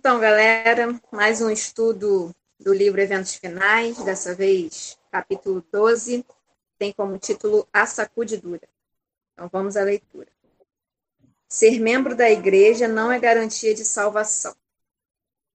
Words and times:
Então, 0.00 0.20
galera, 0.20 0.96
mais 1.10 1.42
um 1.42 1.50
estudo 1.50 2.32
do 2.56 2.72
livro 2.72 3.00
Eventos 3.00 3.34
Finais, 3.34 3.98
dessa 4.04 4.32
vez 4.32 4.96
capítulo 5.10 5.60
12, 5.72 6.24
tem 6.78 6.92
como 6.92 7.18
título 7.18 7.66
A 7.72 7.84
Sacudidura. 7.84 8.68
Então, 9.32 9.48
vamos 9.52 9.76
à 9.76 9.82
leitura. 9.82 10.28
Ser 11.48 11.80
membro 11.80 12.14
da 12.14 12.30
igreja 12.30 12.86
não 12.86 13.10
é 13.10 13.18
garantia 13.18 13.74
de 13.74 13.84
salvação. 13.84 14.54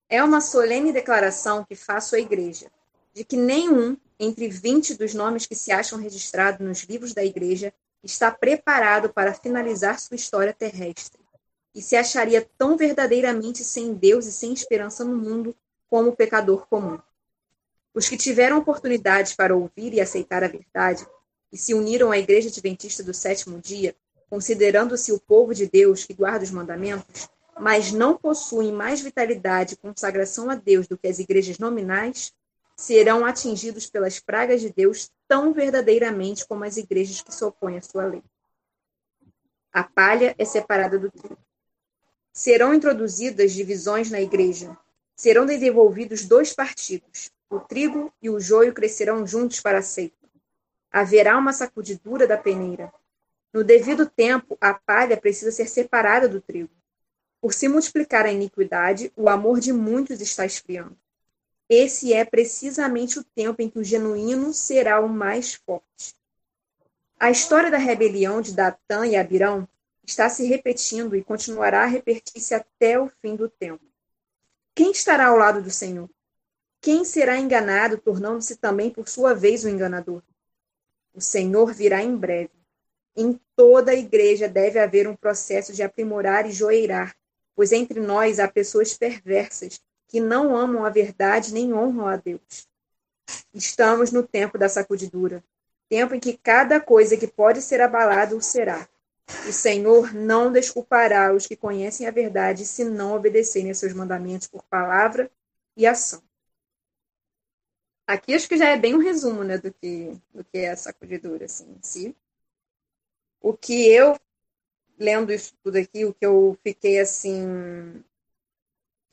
É 0.09 0.21
uma 0.21 0.41
solene 0.41 0.91
declaração 0.91 1.63
que 1.63 1.73
faço 1.73 2.13
à 2.13 2.19
igreja, 2.19 2.69
de 3.13 3.23
que 3.23 3.37
nenhum 3.37 3.95
entre 4.19 4.49
20 4.49 4.95
dos 4.95 5.13
nomes 5.13 5.45
que 5.45 5.55
se 5.55 5.71
acham 5.71 5.97
registrados 5.97 6.59
nos 6.59 6.83
livros 6.83 7.13
da 7.13 7.23
igreja 7.23 7.73
está 8.03 8.29
preparado 8.29 9.07
para 9.07 9.33
finalizar 9.33 9.97
sua 10.01 10.15
história 10.15 10.53
terrestre 10.53 11.22
e 11.73 11.81
se 11.81 11.95
acharia 11.95 12.47
tão 12.57 12.77
verdadeiramente 12.77 13.63
sem 13.63 13.93
Deus 13.93 14.25
e 14.25 14.31
sem 14.31 14.53
esperança 14.53 15.03
no 15.03 15.15
mundo 15.15 15.55
como 15.89 16.09
o 16.09 16.15
pecador 16.15 16.67
comum. 16.67 16.99
Os 17.93 18.09
que 18.09 18.17
tiveram 18.17 18.57
oportunidade 18.57 19.35
para 19.35 19.55
ouvir 19.55 19.93
e 19.93 20.01
aceitar 20.01 20.43
a 20.43 20.47
verdade 20.47 21.05
e 21.51 21.57
se 21.57 21.73
uniram 21.73 22.11
à 22.11 22.17
Igreja 22.17 22.49
Adventista 22.49 23.03
do 23.03 23.13
Sétimo 23.13 23.59
Dia, 23.59 23.95
considerando-se 24.29 25.11
o 25.11 25.19
povo 25.19 25.53
de 25.53 25.67
Deus 25.67 26.03
que 26.03 26.13
guarda 26.13 26.43
os 26.43 26.49
mandamentos, 26.49 27.29
mas 27.59 27.91
não 27.91 28.17
possuem 28.17 28.71
mais 28.71 29.01
vitalidade 29.01 29.75
e 29.75 29.77
consagração 29.77 30.49
a 30.49 30.55
Deus 30.55 30.87
do 30.87 30.97
que 30.97 31.07
as 31.07 31.19
igrejas 31.19 31.59
nominais, 31.59 32.33
serão 32.75 33.23
atingidos 33.23 33.87
pelas 33.87 34.19
pragas 34.19 34.61
de 34.61 34.71
Deus 34.71 35.11
tão 35.27 35.53
verdadeiramente 35.53 36.47
como 36.47 36.63
as 36.63 36.77
igrejas 36.77 37.21
que 37.21 37.33
se 37.33 37.43
opõem 37.45 37.77
à 37.77 37.81
sua 37.81 38.05
lei. 38.05 38.23
A 39.71 39.83
palha 39.83 40.33
é 40.37 40.45
separada 40.45 40.97
do 40.97 41.11
trigo. 41.11 41.37
Serão 42.33 42.73
introduzidas 42.73 43.53
divisões 43.53 44.09
na 44.09 44.19
igreja. 44.19 44.75
Serão 45.15 45.45
desenvolvidos 45.45 46.25
dois 46.25 46.51
partidos. 46.51 47.29
O 47.47 47.59
trigo 47.59 48.11
e 48.19 48.27
o 48.27 48.39
joio 48.39 48.73
crescerão 48.73 49.25
juntos 49.27 49.59
para 49.59 49.77
a 49.77 49.83
seita. 49.83 50.17
Haverá 50.91 51.37
uma 51.37 51.53
sacudidura 51.53 52.25
da 52.25 52.35
peneira. 52.35 52.91
No 53.53 53.63
devido 53.63 54.09
tempo, 54.09 54.57
a 54.59 54.73
palha 54.73 55.15
precisa 55.15 55.51
ser 55.51 55.69
separada 55.69 56.27
do 56.27 56.41
trigo. 56.41 56.71
Por 57.39 57.53
se 57.53 57.67
multiplicar 57.67 58.25
a 58.25 58.31
iniquidade, 58.31 59.13
o 59.15 59.29
amor 59.29 59.59
de 59.59 59.71
muitos 59.71 60.19
está 60.19 60.43
esfriando. 60.43 60.97
Esse 61.69 62.13
é 62.13 62.25
precisamente 62.25 63.19
o 63.19 63.23
tempo 63.23 63.61
em 63.61 63.69
que 63.69 63.77
o 63.77 63.83
genuíno 63.83 64.53
será 64.53 64.99
o 64.99 65.07
mais 65.07 65.53
forte. 65.53 66.15
A 67.19 67.29
história 67.29 67.69
da 67.69 67.77
rebelião 67.77 68.41
de 68.41 68.53
Datã 68.53 69.05
e 69.05 69.15
Abirão 69.15 69.67
está 70.05 70.29
se 70.29 70.45
repetindo 70.45 71.15
e 71.15 71.23
continuará 71.23 71.83
a 71.83 71.87
repetir-se 71.87 72.53
até 72.53 72.99
o 72.99 73.09
fim 73.21 73.35
do 73.35 73.49
tempo. 73.49 73.83
Quem 74.75 74.91
estará 74.91 75.27
ao 75.27 75.37
lado 75.37 75.61
do 75.61 75.69
Senhor? 75.69 76.09
Quem 76.81 77.05
será 77.05 77.37
enganado, 77.37 77.97
tornando-se 77.97 78.57
também 78.57 78.89
por 78.89 79.07
sua 79.07 79.33
vez 79.33 79.63
o 79.63 79.69
enganador? 79.69 80.21
O 81.13 81.21
Senhor 81.21 81.73
virá 81.73 82.01
em 82.01 82.15
breve. 82.15 82.51
Em 83.15 83.39
toda 83.55 83.91
a 83.91 83.95
igreja 83.95 84.49
deve 84.49 84.79
haver 84.79 85.07
um 85.07 85.15
processo 85.15 85.71
de 85.71 85.83
aprimorar 85.83 86.47
e 86.47 86.51
joeirar, 86.51 87.15
pois 87.55 87.71
entre 87.71 87.99
nós 87.99 88.39
há 88.39 88.47
pessoas 88.47 88.97
perversas 88.97 89.79
que 90.07 90.19
não 90.19 90.55
amam 90.55 90.83
a 90.83 90.89
verdade 90.89 91.53
nem 91.53 91.73
honram 91.73 92.07
a 92.07 92.17
Deus. 92.17 92.67
Estamos 93.53 94.11
no 94.11 94.23
tempo 94.23 94.57
da 94.57 94.67
sacudidura, 94.67 95.43
tempo 95.87 96.15
em 96.15 96.19
que 96.19 96.37
cada 96.37 96.79
coisa 96.79 97.15
que 97.15 97.27
pode 97.27 97.61
ser 97.61 97.79
abalada 97.79 98.35
o 98.35 98.41
será. 98.41 98.87
O 99.47 99.51
Senhor 99.51 100.13
não 100.13 100.51
desculpará 100.51 101.33
os 101.33 101.47
que 101.47 101.55
conhecem 101.55 102.07
a 102.07 102.11
verdade 102.11 102.65
se 102.65 102.83
não 102.83 103.15
obedecerem 103.15 103.71
a 103.71 103.75
seus 103.75 103.93
mandamentos 103.93 104.47
por 104.47 104.63
palavra 104.63 105.31
e 105.75 105.85
ação. 105.85 106.21
Aqui 108.05 108.33
acho 108.33 108.49
que 108.49 108.57
já 108.57 108.69
é 108.69 108.77
bem 108.77 108.93
um 108.93 108.99
resumo 108.99 109.43
né, 109.43 109.57
do, 109.57 109.73
que, 109.73 110.19
do 110.33 110.43
que 110.43 110.57
é 110.57 110.71
a 110.71 110.75
sacudidura 110.75 111.45
assim, 111.45 111.71
em 111.71 111.81
si. 111.81 112.15
O 113.41 113.53
que 113.53 113.89
eu, 113.89 114.19
lendo 114.97 115.31
isso 115.31 115.53
tudo 115.63 115.77
aqui, 115.77 116.05
o 116.05 116.13
que 116.13 116.25
eu 116.25 116.57
fiquei 116.63 116.99
assim, 116.99 118.03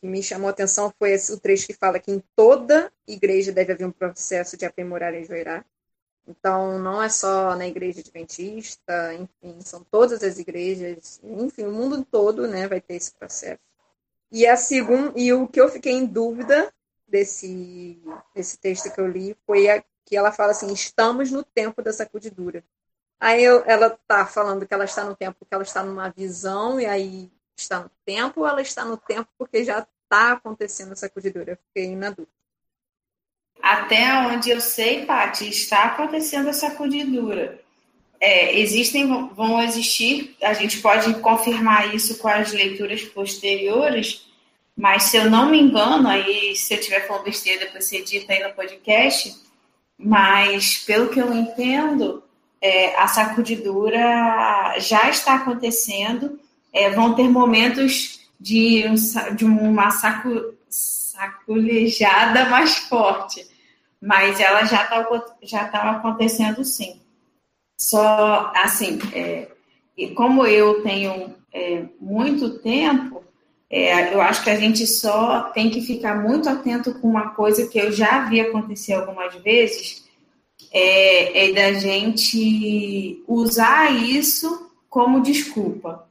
que 0.00 0.09
me 0.09 0.22
chamou 0.22 0.48
a 0.48 0.50
atenção 0.50 0.92
foi 0.98 1.12
esse, 1.12 1.32
o 1.32 1.38
trecho 1.38 1.66
que 1.66 1.75
fala 1.75 2.00
que 2.00 2.10
em 2.10 2.22
toda 2.34 2.92
igreja 3.06 3.53
deve 3.53 3.72
haver 3.72 3.87
um 3.87 3.92
processo 3.92 4.56
de 4.56 4.65
aprimorar 4.65 5.15
e 5.15 5.25
joirar. 5.25 5.65
Então, 6.26 6.78
não 6.78 7.03
é 7.03 7.08
só 7.08 7.56
na 7.56 7.66
igreja 7.66 8.00
adventista, 8.00 9.14
enfim, 9.14 9.60
são 9.60 9.82
todas 9.84 10.22
as 10.22 10.38
igrejas, 10.38 11.20
enfim, 11.25 11.64
o 11.64 11.72
mundo 11.72 12.04
todo, 12.04 12.47
né, 12.47 12.69
vai 12.69 12.81
ter 12.81 12.94
esse 12.94 13.12
processo. 13.12 13.60
E 14.30 14.47
a 14.47 14.56
segunda, 14.56 15.12
e 15.19 15.32
o 15.32 15.48
que 15.48 15.60
eu 15.60 15.69
fiquei 15.69 15.92
em 15.92 16.06
dúvida 16.06 16.72
desse 17.09 18.00
desse 18.34 18.59
texto 18.59 18.92
que 18.92 19.00
eu 19.00 19.09
li 19.09 19.36
foi 19.47 19.69
a, 19.69 19.82
que 20.04 20.16
ela 20.16 20.32
fala 20.32 20.53
assim: 20.53 20.72
"Estamos 20.72 21.30
no 21.30 21.42
tempo 21.42 21.82
da 21.82 21.92
sacudidura". 21.92 22.64
Aí 23.20 23.42
eu, 23.44 23.64
ela 23.66 23.91
tá 24.09 24.26
falando 24.26 24.66
que 24.66 24.75
ela 24.75 24.84
está 24.84 25.04
no 25.04 25.16
tempo 25.16 25.38
porque 25.41 25.54
ela 25.54 25.64
está 25.64 25.82
numa 25.82 26.10
visão 26.10 26.80
e 26.80 26.86
aí 26.86 27.30
está 27.56 27.80
no 27.80 27.91
tempo, 28.04 28.41
ou 28.41 28.47
ela 28.48 28.62
está 28.62 28.84
no 28.84 28.97
tempo 28.97 29.28
porque 29.38 29.64
já 29.64 29.80
está 29.80 30.32
acontecendo 30.32 30.92
a 30.92 30.97
sacudidura. 30.97 31.53
Eu 31.53 31.56
fiquei 31.56 31.94
na 31.97 32.10
dúvida. 32.10 32.32
Até 33.62 34.12
onde 34.26 34.50
eu 34.50 34.60
sei, 34.60 35.04
Paty, 35.04 35.48
está 35.48 35.84
acontecendo 35.84 36.48
a 36.48 36.53
sacudidura. 36.53 37.60
É, 38.21 38.59
existem, 38.59 39.06
vão 39.34 39.62
existir, 39.62 40.37
a 40.43 40.53
gente 40.53 40.81
pode 40.81 41.15
confirmar 41.21 41.94
isso 41.94 42.19
com 42.19 42.28
as 42.28 42.53
leituras 42.53 43.03
posteriores, 43.03 44.26
mas 44.76 45.04
se 45.04 45.16
eu 45.16 45.31
não 45.31 45.50
me 45.50 45.60
engano, 45.60 46.09
aí 46.09 46.54
se 46.54 46.75
eu 46.75 46.78
estiver 46.78 47.06
falando 47.06 47.25
besteira, 47.25 47.65
depois 47.65 47.87
você 47.87 47.97
edita 47.97 48.32
aí 48.32 48.43
no 48.43 48.54
podcast, 48.54 49.34
mas 49.98 50.78
pelo 50.78 51.09
que 51.09 51.19
eu 51.19 51.32
entendo, 51.32 52.22
é, 52.60 52.94
a 53.00 53.09
sacudidura 53.09 54.78
já 54.78 55.09
está 55.09 55.37
acontecendo, 55.37 56.38
é, 56.72 56.91
vão 56.91 57.15
ter 57.15 57.28
momentos 57.28 58.21
de, 58.38 58.84
de 59.34 59.44
uma 59.47 59.91
sacu, 59.91 60.54
saculejada 60.69 62.47
mais 62.47 62.77
forte 62.77 63.50
mas 64.00 64.41
ela 64.41 64.65
já 64.65 64.84
está 64.84 65.25
já 65.43 65.69
tá 65.69 65.91
acontecendo 65.91 66.65
sim. 66.65 67.00
Só, 67.78 68.53
assim, 68.55 68.99
é, 69.12 69.49
e 69.97 70.09
como 70.09 70.47
eu 70.47 70.83
tenho 70.83 71.34
é, 71.53 71.84
muito 72.00 72.59
tempo, 72.59 73.22
é, 73.69 74.12
eu 74.12 74.21
acho 74.21 74.43
que 74.43 74.50
a 74.50 74.56
gente 74.56 74.87
só 74.87 75.43
tem 75.50 75.71
que 75.71 75.81
ficar 75.81 76.16
muito 76.22 76.49
atento 76.49 76.94
com 76.94 77.09
uma 77.09 77.31
coisa 77.31 77.66
que 77.69 77.78
eu 77.78 77.93
já 77.93 78.28
vi 78.28 78.41
acontecer 78.41 78.94
algumas 78.94 79.34
vezes, 79.37 80.05
é, 80.72 81.50
é 81.50 81.53
da 81.53 81.78
gente 81.78 83.22
usar 83.27 83.92
isso 83.92 84.71
como 84.89 85.22
desculpa. 85.22 86.09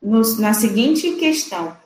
No, 0.00 0.22
na 0.38 0.54
seguinte 0.54 1.12
questão, 1.16 1.76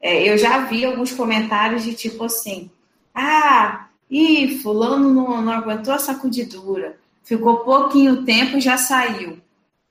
é, 0.00 0.28
eu 0.28 0.38
já 0.38 0.58
vi 0.66 0.84
alguns 0.84 1.12
comentários 1.12 1.82
de 1.82 1.94
tipo 1.94 2.24
assim, 2.24 2.70
ah, 3.14 3.88
Ih, 4.10 4.58
fulano 4.58 5.12
não, 5.12 5.42
não 5.42 5.52
aguentou 5.52 5.92
a 5.92 5.98
sacudidura, 5.98 6.96
ficou 7.24 7.58
pouquinho 7.58 8.24
tempo 8.24 8.56
e 8.56 8.60
já 8.60 8.76
saiu. 8.76 9.38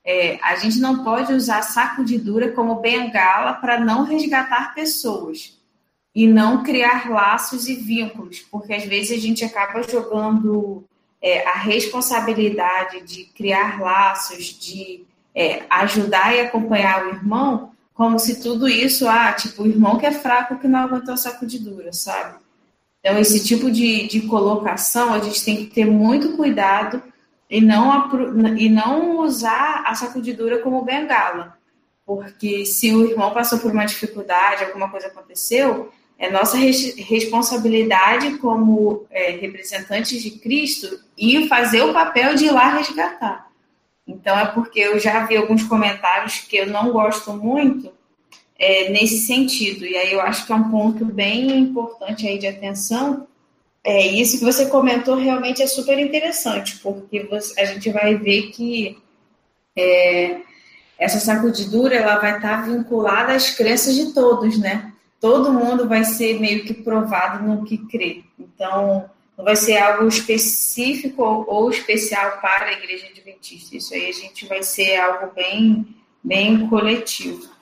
É, 0.04 0.38
a 0.42 0.54
gente 0.56 0.78
não 0.78 1.02
pode 1.02 1.32
usar 1.32 1.62
sacudidura 1.62 2.52
como 2.52 2.76
bengala 2.76 3.54
para 3.54 3.80
não 3.80 4.04
resgatar 4.04 4.74
pessoas 4.74 5.58
e 6.14 6.26
não 6.26 6.62
criar 6.62 7.10
laços 7.10 7.68
e 7.68 7.74
vínculos, 7.74 8.38
porque 8.50 8.72
às 8.72 8.84
vezes 8.84 9.18
a 9.18 9.20
gente 9.20 9.44
acaba 9.44 9.82
jogando 9.82 10.84
é, 11.20 11.46
a 11.46 11.54
responsabilidade 11.54 13.02
de 13.02 13.24
criar 13.24 13.80
laços, 13.80 14.44
de 14.44 15.04
é, 15.34 15.64
ajudar 15.68 16.34
e 16.34 16.40
acompanhar 16.40 17.04
o 17.04 17.08
irmão, 17.10 17.72
como 17.92 18.18
se 18.18 18.40
tudo 18.40 18.68
isso, 18.68 19.08
ah, 19.08 19.32
tipo, 19.32 19.64
o 19.64 19.66
irmão 19.66 19.98
que 19.98 20.06
é 20.06 20.12
fraco 20.12 20.58
que 20.58 20.68
não 20.68 20.80
aguentou 20.80 21.14
a 21.14 21.18
sacudidura, 21.18 21.92
sabe? 21.92 22.38
Então, 23.06 23.20
esse 23.20 23.44
tipo 23.44 23.70
de, 23.70 24.08
de 24.08 24.22
colocação, 24.22 25.14
a 25.14 25.20
gente 25.20 25.44
tem 25.44 25.58
que 25.58 25.66
ter 25.66 25.84
muito 25.84 26.36
cuidado 26.36 27.00
e 27.48 27.60
não, 27.60 28.04
e 28.58 28.68
não 28.68 29.20
usar 29.20 29.84
a 29.86 29.94
sacudidura 29.94 30.58
como 30.58 30.82
bengala. 30.84 31.56
Porque 32.04 32.66
se 32.66 32.92
o 32.92 33.08
irmão 33.08 33.32
passou 33.32 33.60
por 33.60 33.70
uma 33.70 33.84
dificuldade, 33.84 34.64
alguma 34.64 34.90
coisa 34.90 35.06
aconteceu, 35.06 35.92
é 36.18 36.28
nossa 36.28 36.56
responsabilidade 36.58 38.38
como 38.38 39.06
é, 39.08 39.30
representantes 39.30 40.20
de 40.20 40.32
Cristo 40.32 40.98
e 41.16 41.46
fazer 41.46 41.82
o 41.82 41.92
papel 41.92 42.34
de 42.34 42.46
ir 42.46 42.50
lá 42.50 42.70
resgatar. 42.70 43.52
Então 44.04 44.36
é 44.36 44.46
porque 44.46 44.80
eu 44.80 44.98
já 44.98 45.24
vi 45.26 45.36
alguns 45.36 45.62
comentários 45.62 46.40
que 46.40 46.56
eu 46.56 46.66
não 46.66 46.90
gosto 46.90 47.32
muito 47.32 47.92
é, 48.58 48.90
nesse 48.90 49.18
sentido. 49.18 49.84
E 49.84 49.96
aí 49.96 50.12
eu 50.12 50.20
acho 50.20 50.46
que 50.46 50.52
é 50.52 50.54
um 50.54 50.70
ponto 50.70 51.04
bem 51.04 51.58
importante 51.58 52.26
aí 52.26 52.38
de 52.38 52.46
atenção. 52.46 53.26
É, 53.84 54.04
isso 54.06 54.38
que 54.38 54.44
você 54.44 54.66
comentou 54.66 55.16
realmente 55.16 55.62
é 55.62 55.66
super 55.66 55.98
interessante, 55.98 56.78
porque 56.78 57.22
você, 57.24 57.60
a 57.60 57.64
gente 57.66 57.90
vai 57.90 58.16
ver 58.16 58.50
que 58.50 58.98
é, 59.76 60.40
essa 60.98 61.20
sacudidura 61.20 61.94
ela 61.94 62.18
vai 62.18 62.36
estar 62.36 62.66
vinculada 62.66 63.32
às 63.34 63.50
crenças 63.50 63.94
de 63.94 64.12
todos, 64.12 64.58
né? 64.58 64.92
Todo 65.20 65.52
mundo 65.52 65.88
vai 65.88 66.04
ser 66.04 66.40
meio 66.40 66.64
que 66.64 66.74
provado 66.74 67.46
no 67.46 67.64
que 67.64 67.78
crê. 67.86 68.24
Então, 68.38 69.08
não 69.36 69.44
vai 69.44 69.54
ser 69.54 69.76
algo 69.76 70.08
específico 70.08 71.22
ou 71.46 71.70
especial 71.70 72.40
para 72.40 72.66
a 72.66 72.72
igreja 72.72 73.06
adventista. 73.06 73.76
Isso 73.76 73.94
aí 73.94 74.08
a 74.08 74.12
gente 74.12 74.46
vai 74.46 74.62
ser 74.62 74.96
algo 74.98 75.32
bem, 75.34 75.86
bem 76.24 76.66
coletivo. 76.68 77.55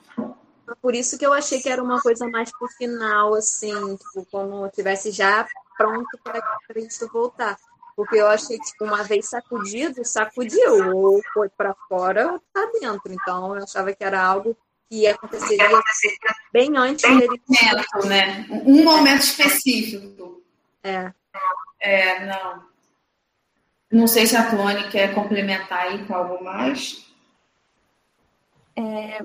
Por 0.81 0.95
isso 0.95 1.17
que 1.17 1.25
eu 1.25 1.33
achei 1.33 1.61
que 1.61 1.69
era 1.69 1.83
uma 1.83 2.01
coisa 2.01 2.27
mais 2.27 2.51
pro 2.51 2.67
final, 2.69 3.33
assim, 3.33 3.95
tipo, 3.97 4.25
como 4.31 4.67
tivesse 4.69 5.11
já 5.11 5.47
pronto 5.77 6.17
para 6.23 6.41
Cristo 6.67 7.09
voltar. 7.11 7.57
Porque 7.95 8.17
eu 8.17 8.27
achei 8.27 8.57
que, 8.57 8.65
tipo, 8.65 8.83
uma 8.83 9.03
vez 9.03 9.29
sacudido, 9.29 10.03
sacudiu, 10.03 10.95
ou 10.95 11.21
foi 11.33 11.49
para 11.49 11.73
fora 11.87 12.33
ou 12.33 12.39
tá 12.51 12.69
dentro. 12.79 13.11
Então, 13.11 13.55
eu 13.55 13.63
achava 13.63 13.93
que 13.93 14.03
era 14.03 14.21
algo 14.21 14.57
que 14.89 15.07
aconteceria 15.07 15.69
bem 16.51 16.75
antes 16.75 17.09
dele. 17.09 17.41
Momento, 17.47 18.07
né? 18.07 18.45
Um 18.49 18.83
momento 18.83 19.21
específico. 19.21 20.43
É. 20.83 21.11
É, 21.79 22.25
não. 22.25 22.63
Não 23.91 24.07
sei 24.07 24.25
se 24.25 24.35
a 24.35 24.49
Tony 24.49 24.89
quer 24.89 25.13
complementar 25.13 25.83
aí 25.83 26.05
com 26.05 26.13
algo 26.13 26.43
mais. 26.43 27.05
É, 28.75 29.19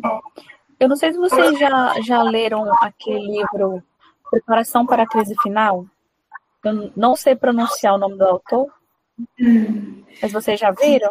eu 0.80 0.88
não 0.88 0.96
sei 0.96 1.12
se 1.12 1.18
vocês 1.18 1.58
já, 1.58 2.00
já 2.00 2.22
leram 2.22 2.72
aquele 2.80 3.20
livro 3.20 3.82
Preparação 4.30 4.86
para 4.86 5.02
a 5.02 5.06
Crise 5.06 5.34
Final. 5.42 5.86
Eu 6.64 6.90
não 6.96 7.14
sei 7.14 7.36
pronunciar 7.36 7.94
o 7.94 7.98
nome 7.98 8.16
do 8.16 8.24
autor, 8.24 8.72
hum. 9.38 10.02
mas 10.22 10.32
vocês 10.32 10.58
já 10.58 10.70
viram? 10.70 11.10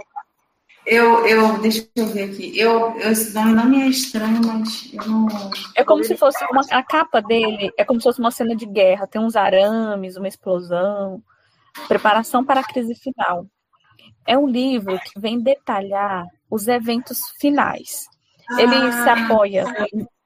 Eu, 0.86 1.26
eu, 1.28 1.60
deixa 1.60 1.88
eu 1.96 2.08
ver 2.08 2.32
aqui. 2.32 2.58
Eu, 2.58 2.98
eu, 3.00 3.12
esse 3.12 3.34
nome 3.34 3.54
não 3.54 3.66
me 3.66 3.84
é 3.84 3.88
estranho, 3.88 4.42
mas 4.44 4.92
eu 4.92 5.06
não. 5.06 5.28
É 5.76 5.84
como 5.84 6.04
se 6.04 6.18
fosse 6.18 6.44
uma, 6.46 6.62
a 6.72 6.82
capa 6.82 7.22
dele 7.22 7.72
é 7.78 7.86
como 7.86 8.00
se 8.00 8.06
fosse 8.06 8.20
uma 8.20 8.32
cena 8.32 8.56
de 8.56 8.66
guerra. 8.66 9.06
Tem 9.06 9.22
uns 9.22 9.36
arames, 9.36 10.18
uma 10.18 10.28
explosão. 10.28 11.22
Preparação 11.88 12.44
para 12.44 12.62
a 12.62 12.64
crise 12.64 12.96
final. 12.96 13.46
É 14.26 14.36
um 14.36 14.48
livro 14.48 15.00
que 15.00 15.20
vem 15.20 15.40
detalhar 15.40 16.26
os 16.50 16.68
eventos 16.68 17.20
finais. 17.40 18.08
Ele 18.58 18.76
ah. 18.76 19.04
se 19.04 19.10
apoia 19.10 19.66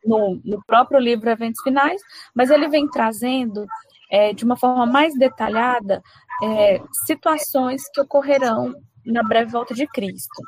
no, 0.06 0.40
no, 0.44 0.64
próprio 0.66 1.00
livro 1.00 1.30
Eventos 1.30 1.62
Finais, 1.62 2.02
mas 2.34 2.50
ele 2.50 2.68
vem 2.68 2.88
trazendo 2.90 3.66
é, 4.12 4.34
de 4.34 4.44
uma 4.46 4.56
forma 4.56 4.86
mais 4.86 5.14
detalhada 5.18 6.02
é, 6.42 6.82
situações 7.06 7.82
que 7.94 8.02
ocorrerão 8.02 8.74
na 9.06 9.24
breve 9.24 9.52
volta 9.52 9.74
de 9.74 9.88
Cristo. 9.88 10.42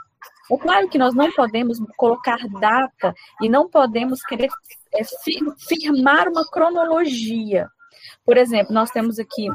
É 0.52 0.58
claro 0.58 0.88
que 0.88 0.98
nós 0.98 1.16
não 1.16 1.32
podemos 1.32 1.80
colocar 1.98 2.38
data 2.60 3.14
e 3.42 3.50
não 3.50 3.68
podemos 3.70 4.22
querer 4.22 4.50
é, 4.94 5.02
firmar 5.68 6.28
uma 6.28 6.46
cronologia. 6.50 7.68
Por 8.24 8.38
exemplo, 8.38 8.74
nós 8.74 8.92
temos 8.92 9.18
aqui 9.18 9.48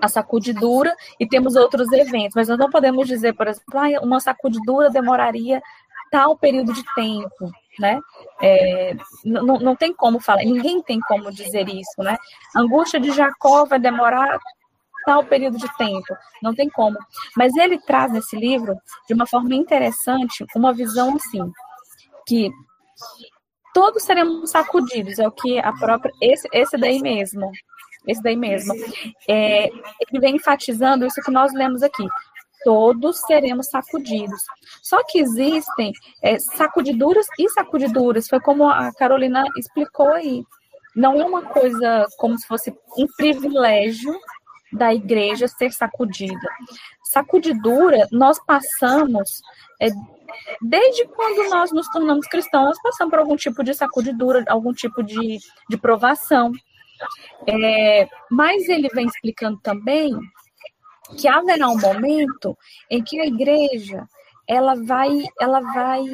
a 0.00 0.08
sacudidura 0.08 0.94
e 1.20 1.26
temos 1.26 1.54
outros 1.56 1.90
eventos, 1.92 2.32
mas 2.34 2.48
nós 2.48 2.58
não 2.58 2.70
podemos 2.70 3.06
dizer, 3.06 3.34
por 3.34 3.46
exemplo, 3.46 3.78
ah, 3.78 4.00
uma 4.02 4.20
sacudidura 4.20 4.90
demoraria 4.90 5.60
tal 6.12 6.36
período 6.36 6.74
de 6.74 6.84
tempo, 6.94 7.50
né? 7.80 7.98
É, 8.40 8.94
não, 9.24 9.58
não 9.58 9.74
tem 9.74 9.94
como 9.94 10.20
falar, 10.20 10.44
ninguém 10.44 10.82
tem 10.82 11.00
como 11.00 11.32
dizer 11.32 11.66
isso, 11.70 12.02
né? 12.02 12.18
A 12.54 12.60
angústia 12.60 13.00
de 13.00 13.10
Jacó 13.10 13.64
vai 13.64 13.80
demorar 13.80 14.38
tal 15.06 15.24
período 15.24 15.56
de 15.56 15.76
tempo, 15.76 16.14
não 16.42 16.54
tem 16.54 16.68
como. 16.68 16.98
Mas 17.34 17.56
ele 17.56 17.80
traz 17.80 18.12
nesse 18.12 18.36
livro, 18.36 18.76
de 19.08 19.14
uma 19.14 19.26
forma 19.26 19.54
interessante, 19.54 20.44
uma 20.54 20.72
visão 20.74 21.16
assim, 21.16 21.50
que 22.28 22.50
todos 23.72 24.02
seremos 24.02 24.50
sacudidos, 24.50 25.18
é 25.18 25.26
o 25.26 25.32
que 25.32 25.58
a 25.58 25.72
própria, 25.72 26.12
esse, 26.20 26.46
esse 26.52 26.76
daí 26.76 27.00
mesmo, 27.00 27.50
esse 28.06 28.22
daí 28.22 28.36
mesmo, 28.36 28.74
é, 29.26 29.68
ele 29.68 30.20
vem 30.20 30.36
enfatizando 30.36 31.06
isso 31.06 31.22
que 31.22 31.30
nós 31.30 31.54
lemos 31.54 31.82
aqui, 31.82 32.06
todos 32.64 33.20
seremos 33.20 33.68
sacudidos. 33.68 34.42
Só 34.82 35.02
que 35.04 35.18
existem 35.18 35.92
é, 36.22 36.38
sacudiduras 36.38 37.26
e 37.38 37.48
sacudiduras, 37.50 38.28
foi 38.28 38.40
como 38.40 38.68
a 38.68 38.92
Carolina 38.94 39.44
explicou 39.56 40.12
aí. 40.12 40.44
Não 40.94 41.20
é 41.20 41.24
uma 41.24 41.42
coisa 41.42 42.06
como 42.18 42.38
se 42.38 42.46
fosse 42.46 42.70
um 42.98 43.06
privilégio 43.16 44.14
da 44.72 44.92
igreja 44.92 45.46
ser 45.48 45.72
sacudida. 45.72 46.48
Sacudidura, 47.04 48.08
nós 48.10 48.38
passamos, 48.44 49.42
é, 49.80 49.88
desde 50.60 51.06
quando 51.08 51.50
nós 51.50 51.72
nos 51.72 51.88
tornamos 51.88 52.26
cristãos, 52.26 52.66
nós 52.66 52.82
passamos 52.82 53.10
por 53.10 53.18
algum 53.18 53.36
tipo 53.36 53.62
de 53.62 53.74
sacudidura, 53.74 54.44
algum 54.48 54.72
tipo 54.72 55.02
de, 55.02 55.38
de 55.68 55.76
provação. 55.76 56.52
É, 57.46 58.08
mas 58.30 58.68
ele 58.68 58.88
vem 58.88 59.06
explicando 59.06 59.58
também 59.60 60.14
que 61.18 61.28
haverá 61.28 61.68
um 61.68 61.78
momento 61.78 62.56
em 62.90 63.02
que 63.02 63.20
a 63.20 63.26
igreja 63.26 64.08
ela 64.48 64.74
vai, 64.74 65.22
ela 65.40 65.60
vai 65.60 66.04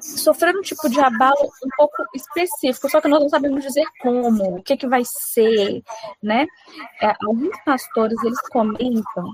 sofrer 0.00 0.56
um 0.56 0.62
tipo 0.62 0.88
de 0.88 1.00
abalo 1.00 1.50
um 1.64 1.68
pouco 1.76 2.04
específico, 2.14 2.88
só 2.88 3.00
que 3.00 3.08
nós 3.08 3.20
não 3.20 3.28
sabemos 3.28 3.62
dizer 3.62 3.84
como, 4.00 4.56
o 4.56 4.62
que, 4.62 4.76
que 4.76 4.86
vai 4.86 5.02
ser, 5.04 5.82
né? 6.22 6.46
É, 7.02 7.12
alguns 7.26 7.56
pastores, 7.64 8.16
eles 8.22 8.40
comentam 8.48 9.30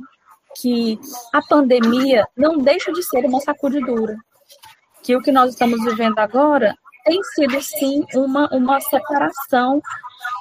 que 0.61 0.99
a 1.33 1.43
pandemia 1.43 2.27
não 2.37 2.59
deixa 2.59 2.93
de 2.93 3.03
ser 3.03 3.25
uma 3.25 3.41
sacudidura, 3.41 4.17
que 5.03 5.17
o 5.17 5.21
que 5.21 5.33
nós 5.33 5.51
estamos 5.51 5.83
vivendo 5.85 6.19
agora 6.19 6.75
tem 7.05 7.23
sido, 7.23 7.61
sim, 7.61 8.05
uma, 8.15 8.49
uma 8.55 8.81
separação 8.81 9.83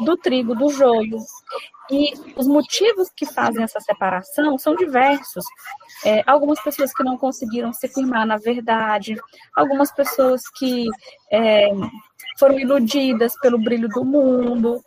do 0.05 0.17
trigo 0.17 0.55
do 0.55 0.69
joio. 0.69 1.17
E 1.91 2.13
os 2.35 2.47
motivos 2.47 3.09
que 3.15 3.25
fazem 3.25 3.63
essa 3.63 3.79
separação 3.79 4.57
são 4.57 4.75
diversos. 4.75 5.43
É, 6.05 6.23
algumas 6.25 6.61
pessoas 6.61 6.93
que 6.93 7.03
não 7.03 7.17
conseguiram 7.17 7.73
se 7.73 7.87
firmar 7.87 8.25
na 8.25 8.37
verdade, 8.37 9.15
algumas 9.55 9.91
pessoas 9.91 10.41
que 10.57 10.87
é, 11.31 11.69
foram 12.39 12.59
iludidas 12.59 13.33
pelo 13.41 13.57
brilho 13.57 13.89
do 13.89 14.05
mundo, 14.05 14.81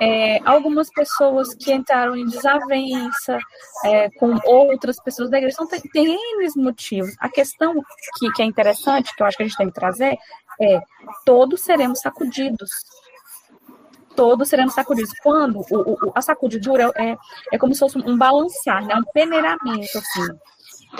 é, 0.00 0.38
algumas 0.46 0.90
pessoas 0.90 1.54
que 1.54 1.72
entraram 1.72 2.16
em 2.16 2.26
desavença 2.26 3.38
é, 3.84 4.08
com 4.10 4.38
outras 4.44 4.98
pessoas 5.02 5.30
da 5.30 5.36
igreja. 5.36 5.56
Então, 5.60 5.68
tem, 5.68 5.80
tem 5.92 6.18
motivos. 6.56 7.14
A 7.18 7.28
questão 7.28 7.74
que, 8.18 8.32
que 8.32 8.42
é 8.42 8.46
interessante, 8.46 9.14
que 9.14 9.22
eu 9.22 9.26
acho 9.26 9.36
que 9.36 9.42
a 9.42 9.46
gente 9.46 9.58
tem 9.58 9.68
que 9.68 9.74
trazer, 9.74 10.16
é 10.60 10.80
todos 11.24 11.60
seremos 11.60 12.00
sacudidos 12.00 12.70
todos 14.14 14.48
seremos 14.48 14.74
sacudidos. 14.74 15.12
Quando 15.22 15.64
o, 15.70 15.92
o, 15.92 16.12
a 16.14 16.20
sacudidura 16.20 16.90
é, 16.96 17.16
é 17.52 17.58
como 17.58 17.74
se 17.74 17.80
fosse 17.80 17.98
um 17.98 18.16
balancear, 18.16 18.84
né? 18.84 18.94
um 18.94 19.04
peneiramento, 19.12 19.98
assim. 19.98 20.28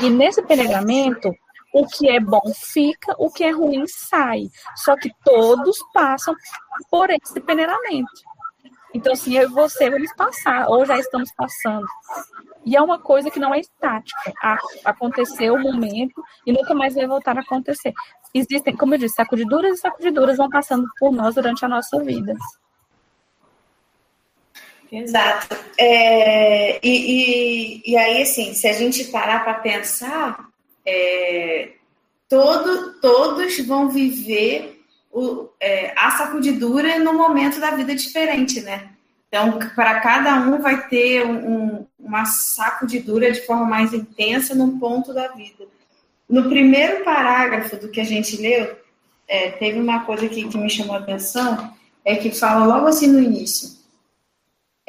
E 0.01 0.11
nesse 0.11 0.43
peneiramento, 0.43 1.33
o 1.73 1.87
que 1.87 2.09
é 2.09 2.21
bom 2.21 2.53
fica, 2.55 3.15
o 3.19 3.31
que 3.31 3.45
é 3.45 3.51
ruim 3.51 3.85
sai. 3.87 4.49
Só 4.77 4.97
que 4.97 5.11
todos 5.25 5.79
passam 5.93 6.35
por 6.91 7.11
esse 7.11 7.41
peneiramento. 7.41 8.11
Então, 8.93 9.13
assim, 9.13 9.37
eu 9.37 9.45
e 9.45 9.53
você 9.53 9.89
vamos 9.89 10.13
passar, 10.15 10.69
ou 10.69 10.85
já 10.85 10.99
estamos 10.99 11.31
passando. 11.37 11.87
E 12.67 12.77
é 12.77 12.83
uma 12.83 12.99
coisa 12.99 13.31
que 13.31 13.39
não 13.39 13.55
é 13.55 13.61
estática. 13.61 14.33
Aconteceu 14.85 15.55
o 15.55 15.63
momento 15.63 16.23
e 16.45 16.53
nunca 16.53 16.75
mais 16.75 16.95
vai 16.95 17.07
voltar 17.07 17.37
a 17.39 17.41
acontecer. 17.41 17.93
Existem, 18.35 18.77
como 18.77 18.95
eu 18.95 18.99
disse, 18.99 19.15
sacudiduras 19.15 19.79
e 19.79 19.81
sacudiduras 19.81 20.37
vão 20.37 20.49
passando 20.49 20.87
por 20.99 21.13
nós 21.13 21.35
durante 21.35 21.65
a 21.65 21.69
nossa 21.69 21.99
vida. 22.03 22.35
Exato. 24.93 25.57
É, 25.79 26.79
e, 26.85 27.83
e, 27.83 27.93
e, 27.93 27.97
aí, 27.97 28.23
assim, 28.23 28.55
se 28.55 28.67
a 28.67 28.73
gente 28.73 29.05
parar 29.05 29.45
para 29.45 29.55
pensar, 29.55 30.49
é, 30.85 31.71
todo, 32.29 33.01
todos 33.01 33.59
vão 33.67 33.89
viver 33.89 34.83
o, 35.13 35.49
é, 35.61 35.93
a 35.97 36.11
sacudidura 36.13 36.99
num 36.99 37.17
momento 37.17 37.61
da 37.61 37.71
vida 37.73 37.95
diferente, 37.95 38.61
né? 38.61 38.91
Então, 39.29 39.59
para 39.77 40.01
cada 40.01 40.35
um 40.41 40.61
vai 40.61 40.89
ter 40.89 41.25
um, 41.25 41.87
uma 41.99 42.25
sacudidura 42.25 43.31
de 43.31 43.47
forma 43.47 43.65
mais 43.65 43.95
intensa 43.95 44.55
num 44.55 44.79
ponto 44.79 45.15
da 45.15 45.29
vida. 45.29 45.67
No 46.29 46.49
primeiro 46.49 47.05
parágrafo 47.05 47.77
do 47.77 47.89
que 47.89 48.01
a 48.01 48.05
gente 48.05 48.37
leu, 48.37 48.77
é, 49.29 49.51
teve 49.51 49.79
uma 49.79 50.05
coisa 50.05 50.27
aqui 50.27 50.49
que 50.49 50.59
me 50.59 50.69
chamou 50.69 50.97
a 50.97 50.99
atenção, 50.99 51.73
é 52.05 52.17
que 52.17 52.33
fala 52.33 52.67
logo 52.67 52.89
assim 52.89 53.07
no 53.07 53.21
início. 53.21 53.80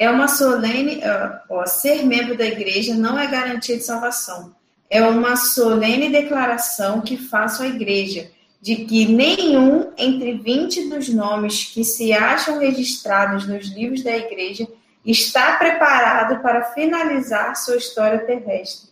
É 0.02 0.10
uma 0.10 0.26
solene, 0.26 1.00
ó, 1.48 1.64
ser 1.64 2.04
membro 2.04 2.36
da 2.36 2.44
igreja 2.44 2.92
não 2.92 3.16
é 3.16 3.24
garantia 3.28 3.76
de 3.76 3.84
salvação. 3.84 4.52
É 4.90 5.00
uma 5.00 5.36
solene 5.36 6.08
declaração 6.08 7.02
que 7.02 7.16
faço 7.16 7.62
à 7.62 7.68
igreja 7.68 8.28
de 8.60 8.84
que 8.84 9.06
nenhum 9.06 9.92
entre 9.96 10.38
20 10.38 10.88
dos 10.88 11.08
nomes 11.08 11.66
que 11.72 11.84
se 11.84 12.12
acham 12.12 12.58
registrados 12.58 13.46
nos 13.46 13.68
livros 13.68 14.02
da 14.02 14.16
igreja 14.16 14.66
está 15.06 15.56
preparado 15.56 16.42
para 16.42 16.64
finalizar 16.72 17.54
sua 17.54 17.76
história 17.76 18.26
terrestre. 18.26 18.90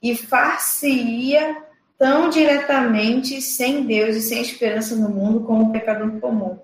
E 0.00 0.14
far-se-ia 0.14 1.64
tão 1.98 2.30
diretamente 2.30 3.42
sem 3.42 3.84
Deus 3.84 4.14
e 4.14 4.20
sem 4.22 4.40
esperança 4.40 4.94
no 4.94 5.08
mundo 5.08 5.40
como 5.40 5.64
um 5.64 5.72
pecador 5.72 6.12
comum. 6.20 6.60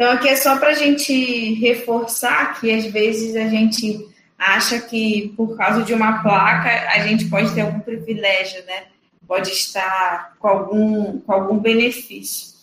Então, 0.00 0.12
aqui 0.12 0.28
é 0.28 0.36
só 0.36 0.56
para 0.56 0.68
a 0.68 0.74
gente 0.74 1.54
reforçar 1.54 2.60
que 2.60 2.70
às 2.72 2.86
vezes 2.86 3.34
a 3.34 3.48
gente 3.48 4.08
acha 4.38 4.80
que 4.80 5.34
por 5.36 5.56
causa 5.56 5.82
de 5.82 5.92
uma 5.92 6.22
placa 6.22 6.70
a 6.92 7.00
gente 7.00 7.24
pode 7.24 7.52
ter 7.52 7.62
algum 7.62 7.80
privilégio, 7.80 8.64
né? 8.64 8.86
Pode 9.26 9.50
estar 9.50 10.36
com 10.38 10.46
algum, 10.46 11.18
com 11.18 11.32
algum 11.32 11.58
benefício. 11.58 12.56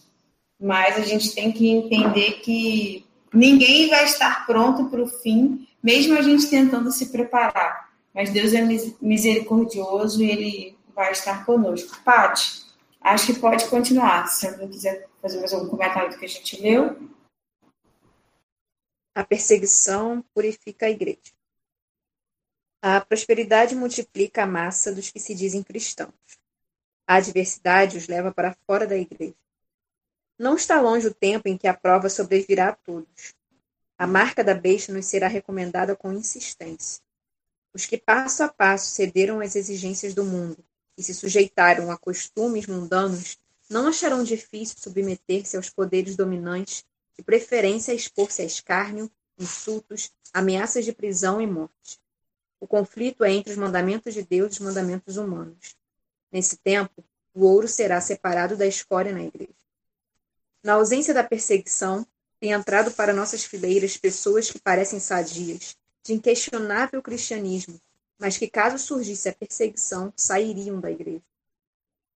Mas 0.57 0.95
a 0.95 1.01
gente 1.01 1.35
tem 1.35 1.51
que 1.51 1.69
entender 1.69 2.39
que 2.41 3.05
ninguém 3.33 3.89
vai 3.89 4.05
estar 4.05 4.45
pronto 4.45 4.85
para 4.85 5.03
o 5.03 5.07
fim, 5.07 5.67
mesmo 5.83 6.17
a 6.17 6.21
gente 6.21 6.49
tentando 6.49 6.89
se 6.89 7.11
preparar. 7.11 7.89
Mas 8.13 8.29
Deus 8.29 8.53
é 8.53 8.61
misericordioso 9.01 10.23
e 10.23 10.31
Ele 10.31 10.77
vai 10.95 11.11
estar 11.11 11.45
conosco. 11.45 11.99
Paty, 12.05 12.61
acho 13.01 13.25
que 13.25 13.39
pode 13.41 13.65
continuar. 13.65 14.25
Se 14.27 14.49
você 14.49 14.67
quiser 14.67 15.07
fazer 15.21 15.39
mais 15.39 15.53
algum 15.53 15.67
comentário 15.67 16.11
do 16.11 16.17
que 16.17 16.23
a 16.23 16.29
gente 16.29 16.61
leu. 16.61 16.95
A 19.15 19.23
perseguição 19.23 20.21
purifica 20.33 20.87
a 20.87 20.89
igreja. 20.89 21.31
A 22.81 22.99
prosperidade 22.99 23.73
multiplica 23.73 24.43
a 24.43 24.45
massa 24.45 24.93
dos 24.93 25.09
que 25.09 25.21
se 25.21 25.33
dizem 25.33 25.63
cristãos. 25.63 26.13
A 27.07 27.15
adversidade 27.15 27.97
os 27.97 28.09
leva 28.09 28.33
para 28.33 28.57
fora 28.67 28.85
da 28.85 28.97
igreja. 28.97 29.33
Não 30.37 30.55
está 30.55 30.81
longe 30.81 31.07
o 31.07 31.13
tempo 31.13 31.47
em 31.47 31.57
que 31.57 31.65
a 31.65 31.73
prova 31.73 32.09
sobrevirá 32.09 32.69
a 32.69 32.75
todos. 32.75 33.33
A 33.97 34.05
marca 34.05 34.43
da 34.43 34.53
besta 34.53 34.91
nos 34.91 35.05
será 35.05 35.29
recomendada 35.29 35.95
com 35.95 36.11
insistência. 36.11 37.01
Os 37.73 37.85
que 37.85 37.97
passo 37.97 38.43
a 38.43 38.49
passo 38.49 38.89
cederam 38.89 39.39
às 39.39 39.55
exigências 39.55 40.13
do 40.13 40.25
mundo 40.25 40.61
e 40.97 41.03
se 41.03 41.13
sujeitaram 41.13 41.89
a 41.89 41.97
costumes 41.97 42.67
mundanos 42.67 43.37
não 43.69 43.87
acharão 43.87 44.23
difícil 44.23 44.75
submeter-se 44.77 45.55
aos 45.55 45.69
poderes 45.69 46.17
dominantes, 46.17 46.83
de 47.17 47.23
preferência 47.23 47.91
a 47.91 47.95
expor-se 47.95 48.41
a 48.41 48.45
escárnio, 48.45 49.09
insultos, 49.37 50.11
ameaças 50.33 50.85
de 50.85 50.91
prisão 50.91 51.41
e 51.41 51.47
morte. 51.47 51.99
O 52.59 52.67
conflito 52.67 53.23
é 53.23 53.31
entre 53.31 53.51
os 53.51 53.57
mandamentos 53.57 54.13
de 54.13 54.23
Deus 54.23 54.53
e 54.53 54.53
os 54.53 54.59
mandamentos 54.59 55.17
humanos. 55.17 55.75
Nesse 56.31 56.57
tempo, 56.57 57.03
o 57.33 57.45
ouro 57.45 57.67
será 57.67 57.99
separado 58.01 58.55
da 58.55 58.65
escória 58.65 59.11
na 59.11 59.23
igreja. 59.23 59.53
Na 60.63 60.73
ausência 60.73 61.13
da 61.13 61.23
perseguição, 61.23 62.05
tem 62.39 62.51
entrado 62.51 62.91
para 62.91 63.13
nossas 63.13 63.43
fileiras 63.43 63.97
pessoas 63.97 64.49
que 64.49 64.59
parecem 64.59 64.99
sadias, 64.99 65.77
de 66.03 66.13
inquestionável 66.13 67.01
cristianismo, 67.01 67.79
mas 68.17 68.37
que, 68.37 68.47
caso 68.47 68.77
surgisse 68.77 69.29
a 69.29 69.33
perseguição, 69.33 70.13
sairiam 70.15 70.79
da 70.79 70.91
igreja. 70.91 71.23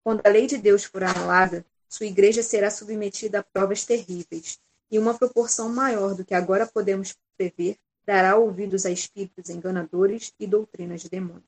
Quando 0.03 0.25
a 0.25 0.29
lei 0.29 0.47
de 0.47 0.59
Deus 0.59 0.85
for 0.85 1.03
anulada, 1.03 1.65
sua 1.88 2.07
igreja 2.07 2.43
será 2.43 2.71
submetida 2.71 3.41
a 3.41 3.43
provas 3.43 3.85
terríveis, 3.85 4.59
e 4.90 4.99
uma 4.99 5.16
proporção 5.16 5.69
maior 5.69 6.14
do 6.14 6.25
que 6.25 6.35
agora 6.35 6.66
podemos 6.66 7.14
prever 7.37 7.76
dará 8.05 8.37
ouvidos 8.37 8.87
a 8.87 8.90
espíritos 8.90 9.50
enganadores 9.50 10.33
e 10.38 10.47
doutrinas 10.47 11.02
de 11.02 11.09
demônios. 11.09 11.45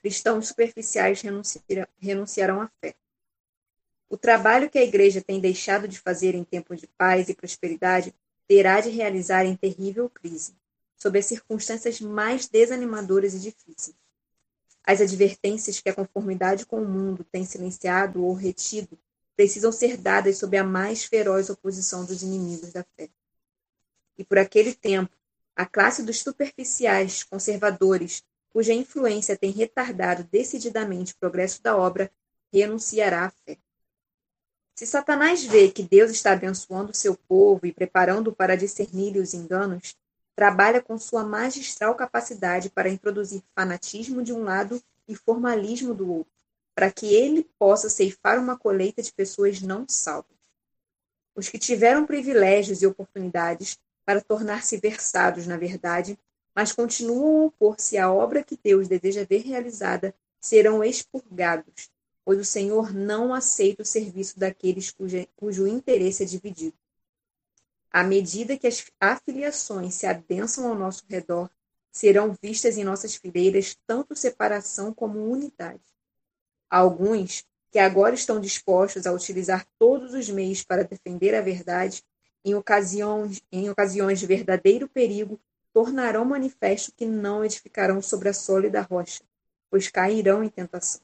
Cristãos 0.00 0.48
superficiais 0.48 1.22
renunciarão 1.98 2.62
à 2.62 2.70
fé. 2.80 2.94
O 4.08 4.16
trabalho 4.16 4.70
que 4.70 4.78
a 4.78 4.84
igreja 4.84 5.20
tem 5.20 5.40
deixado 5.40 5.86
de 5.86 5.98
fazer 5.98 6.34
em 6.34 6.44
tempos 6.44 6.80
de 6.80 6.86
paz 6.86 7.28
e 7.28 7.34
prosperidade 7.34 8.14
terá 8.46 8.80
de 8.80 8.88
realizar 8.88 9.44
em 9.44 9.56
terrível 9.56 10.08
crise, 10.08 10.54
sob 10.96 11.18
as 11.18 11.26
circunstâncias 11.26 12.00
mais 12.00 12.48
desanimadoras 12.48 13.34
e 13.34 13.40
difíceis. 13.40 13.96
As 14.84 15.00
advertências 15.00 15.80
que 15.80 15.88
a 15.88 15.94
conformidade 15.94 16.64
com 16.64 16.80
o 16.80 16.88
mundo 16.88 17.24
tem 17.24 17.44
silenciado 17.44 18.24
ou 18.24 18.32
retido 18.32 18.96
precisam 19.36 19.70
ser 19.70 19.96
dadas 19.96 20.38
sob 20.38 20.56
a 20.56 20.64
mais 20.64 21.04
feroz 21.04 21.50
oposição 21.50 22.04
dos 22.04 22.22
inimigos 22.22 22.72
da 22.72 22.84
fé. 22.96 23.10
E 24.18 24.24
por 24.24 24.38
aquele 24.38 24.74
tempo, 24.74 25.14
a 25.54 25.66
classe 25.66 26.02
dos 26.02 26.20
superficiais, 26.20 27.22
conservadores, 27.22 28.24
cuja 28.48 28.72
influência 28.72 29.36
tem 29.36 29.50
retardado 29.50 30.24
decididamente 30.24 31.12
o 31.12 31.16
progresso 31.18 31.62
da 31.62 31.76
obra, 31.76 32.10
renunciará 32.52 33.26
à 33.26 33.30
fé. 33.30 33.58
Se 34.74 34.86
Satanás 34.86 35.44
vê 35.44 35.70
que 35.70 35.82
Deus 35.82 36.10
está 36.10 36.32
abençoando 36.32 36.92
o 36.92 36.96
seu 36.96 37.16
povo 37.16 37.66
e 37.66 37.72
preparando-o 37.72 38.34
para 38.34 38.56
discernir 38.56 39.16
os 39.16 39.32
enganos, 39.32 39.96
trabalha 40.34 40.82
com 40.82 40.98
sua 40.98 41.24
magistral 41.24 41.94
capacidade 41.94 42.68
para 42.68 42.90
introduzir 42.90 43.42
fanatismo 43.54 44.22
de 44.22 44.34
um 44.34 44.44
lado 44.44 44.82
e 45.08 45.14
formalismo 45.14 45.94
do 45.94 46.12
outro, 46.12 46.32
para 46.76 46.92
que 46.92 47.06
ele 47.06 47.48
possa 47.58 47.88
ceifar 47.88 48.38
uma 48.38 48.54
colheita 48.54 49.02
de 49.02 49.10
pessoas 49.10 49.62
não 49.62 49.86
salvas. 49.88 50.36
Os 51.34 51.48
que 51.48 51.58
tiveram 51.58 52.04
privilégios 52.04 52.82
e 52.82 52.86
oportunidades 52.86 53.78
para 54.04 54.20
tornar-se 54.20 54.76
versados 54.76 55.46
na 55.46 55.56
verdade, 55.56 56.18
mas 56.54 56.74
continuam 56.74 57.40
a 57.40 57.46
opor-se 57.46 57.96
à 57.96 58.12
obra 58.12 58.44
que 58.44 58.58
Deus 58.62 58.88
deseja 58.88 59.24
ver 59.24 59.38
realizada, 59.38 60.14
serão 60.38 60.84
expurgados, 60.84 61.90
pois 62.22 62.38
o 62.38 62.44
Senhor 62.44 62.92
não 62.92 63.32
aceita 63.32 63.82
o 63.82 63.86
serviço 63.86 64.38
daqueles 64.38 64.90
cujo, 64.90 65.26
cujo 65.34 65.66
interesse 65.66 66.24
é 66.24 66.26
dividido. 66.26 66.76
À 67.90 68.04
medida 68.04 68.58
que 68.58 68.66
as 68.66 68.84
afiliações 69.00 69.94
se 69.94 70.06
adensam 70.06 70.68
ao 70.68 70.74
nosso 70.74 71.04
redor, 71.08 71.50
serão 71.90 72.36
vistas 72.42 72.76
em 72.76 72.84
nossas 72.84 73.14
fileiras 73.14 73.74
tanto 73.86 74.14
separação 74.14 74.92
como 74.92 75.30
unidade. 75.30 75.95
Alguns, 76.70 77.44
que 77.70 77.78
agora 77.78 78.14
estão 78.14 78.40
dispostos 78.40 79.06
a 79.06 79.12
utilizar 79.12 79.66
todos 79.78 80.14
os 80.14 80.28
meios 80.28 80.64
para 80.64 80.84
defender 80.84 81.34
a 81.34 81.40
verdade, 81.40 82.02
em 82.44 82.54
ocasiões, 82.54 83.42
em 83.50 83.68
ocasiões 83.68 84.20
de 84.20 84.26
verdadeiro 84.26 84.88
perigo, 84.88 85.40
tornarão 85.72 86.24
manifesto 86.24 86.92
que 86.96 87.04
não 87.04 87.44
edificarão 87.44 88.00
sobre 88.00 88.28
a 88.28 88.32
sólida 88.32 88.80
rocha, 88.80 89.22
pois 89.68 89.88
cairão 89.88 90.42
em 90.42 90.48
tentação. 90.48 91.02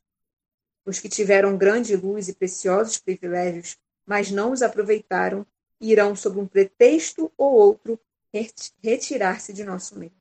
Os 0.84 0.98
que 0.98 1.08
tiveram 1.08 1.58
grande 1.58 1.94
luz 1.94 2.28
e 2.28 2.34
preciosos 2.34 2.98
privilégios, 2.98 3.76
mas 4.06 4.30
não 4.30 4.52
os 4.52 4.62
aproveitaram, 4.62 5.46
irão, 5.80 6.16
sob 6.16 6.38
um 6.40 6.46
pretexto 6.46 7.30
ou 7.36 7.52
outro, 7.52 8.00
retirar-se 8.82 9.52
de 9.52 9.62
nosso 9.62 9.98
meio. 9.98 10.12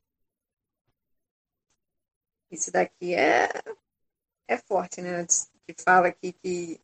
Isso 2.50 2.70
daqui 2.70 3.14
é, 3.14 3.48
é 4.52 4.58
forte, 4.58 5.00
né? 5.00 5.26
Que 5.66 5.74
fala 5.82 6.08
aqui 6.08 6.32
que 6.32 6.80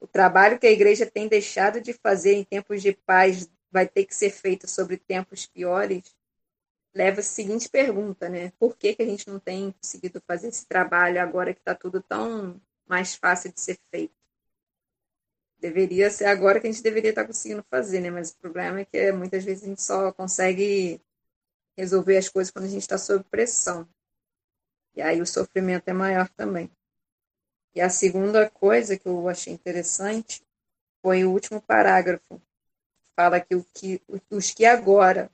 o 0.00 0.06
trabalho 0.06 0.58
que 0.58 0.66
a 0.66 0.70
igreja 0.70 1.06
tem 1.06 1.28
deixado 1.28 1.80
de 1.80 1.92
fazer 1.92 2.34
em 2.34 2.44
tempos 2.44 2.82
de 2.82 2.92
paz 2.92 3.48
vai 3.70 3.86
ter 3.88 4.04
que 4.04 4.14
ser 4.14 4.30
feito 4.30 4.68
sobre 4.68 4.96
tempos 4.96 5.46
piores, 5.46 6.14
leva 6.94 7.20
a 7.20 7.22
seguinte 7.22 7.68
pergunta, 7.68 8.28
né? 8.28 8.52
Por 8.58 8.76
que, 8.76 8.94
que 8.94 9.02
a 9.02 9.06
gente 9.06 9.28
não 9.28 9.38
tem 9.38 9.72
conseguido 9.72 10.20
fazer 10.26 10.48
esse 10.48 10.66
trabalho 10.66 11.20
agora 11.20 11.54
que 11.54 11.60
está 11.60 11.74
tudo 11.74 12.02
tão 12.02 12.60
mais 12.86 13.14
fácil 13.14 13.52
de 13.52 13.60
ser 13.60 13.78
feito? 13.90 14.14
Deveria 15.58 16.10
ser 16.10 16.26
agora 16.26 16.60
que 16.60 16.66
a 16.66 16.72
gente 16.72 16.82
deveria 16.82 17.10
estar 17.10 17.22
tá 17.22 17.28
conseguindo 17.28 17.64
fazer, 17.70 18.00
né? 18.00 18.10
Mas 18.10 18.30
o 18.32 18.36
problema 18.36 18.80
é 18.80 18.84
que 18.84 19.12
muitas 19.12 19.44
vezes 19.44 19.62
a 19.62 19.66
gente 19.68 19.82
só 19.82 20.12
consegue 20.12 21.00
resolver 21.76 22.16
as 22.16 22.28
coisas 22.28 22.50
quando 22.50 22.66
a 22.66 22.68
gente 22.68 22.82
está 22.82 22.98
sob 22.98 23.24
pressão. 23.30 23.88
E 24.94 25.00
aí 25.00 25.22
o 25.22 25.26
sofrimento 25.26 25.88
é 25.88 25.92
maior 25.92 26.28
também. 26.30 26.70
E 27.74 27.80
a 27.80 27.88
segunda 27.88 28.48
coisa 28.50 28.98
que 28.98 29.06
eu 29.06 29.28
achei 29.28 29.52
interessante 29.52 30.42
foi 31.00 31.24
o 31.24 31.30
último 31.30 31.60
parágrafo. 31.60 32.40
Fala 33.16 33.40
que, 33.40 33.54
o 33.54 33.64
que 33.74 34.00
os 34.30 34.50
que 34.50 34.64
agora 34.64 35.30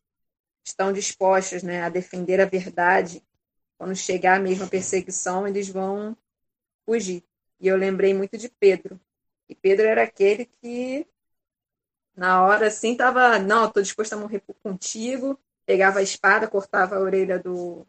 estão 0.65 0.93
dispostos 0.93 1.63
né, 1.63 1.83
a 1.83 1.89
defender 1.89 2.41
a 2.41 2.45
verdade, 2.45 3.23
quando 3.77 3.95
chegar 3.95 4.37
a 4.37 4.43
mesma 4.43 4.67
perseguição, 4.67 5.47
eles 5.47 5.69
vão 5.69 6.17
fugir. 6.85 7.25
E 7.61 7.69
eu 7.69 7.77
lembrei 7.77 8.15
muito 8.15 8.37
de 8.37 8.49
Pedro. 8.49 9.01
E 9.49 9.55
Pedro 9.55 9.87
era 9.87 10.03
aquele 10.03 10.45
que, 10.45 11.07
na 12.15 12.45
hora 12.45 12.67
assim, 12.67 12.93
estava: 12.93 13.39
não, 13.39 13.67
estou 13.67 13.83
disposto 13.83 14.13
a 14.13 14.17
morrer 14.17 14.43
contigo, 14.63 15.39
pegava 15.65 16.01
a 16.01 16.03
espada, 16.03 16.49
cortava 16.49 16.97
a 16.97 17.01
orelha 17.01 17.39
do, 17.39 17.87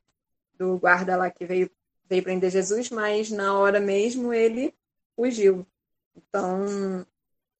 do 0.58 0.78
guarda 0.78 1.18
lá 1.18 1.30
que 1.30 1.46
veio, 1.46 1.70
veio 2.10 2.24
prender 2.24 2.50
Jesus, 2.50 2.90
mas 2.90 3.30
na 3.30 3.58
hora 3.58 3.80
mesmo 3.80 4.34
ele 4.34 4.74
fugiu. 5.16 5.66
Então, 6.18 7.06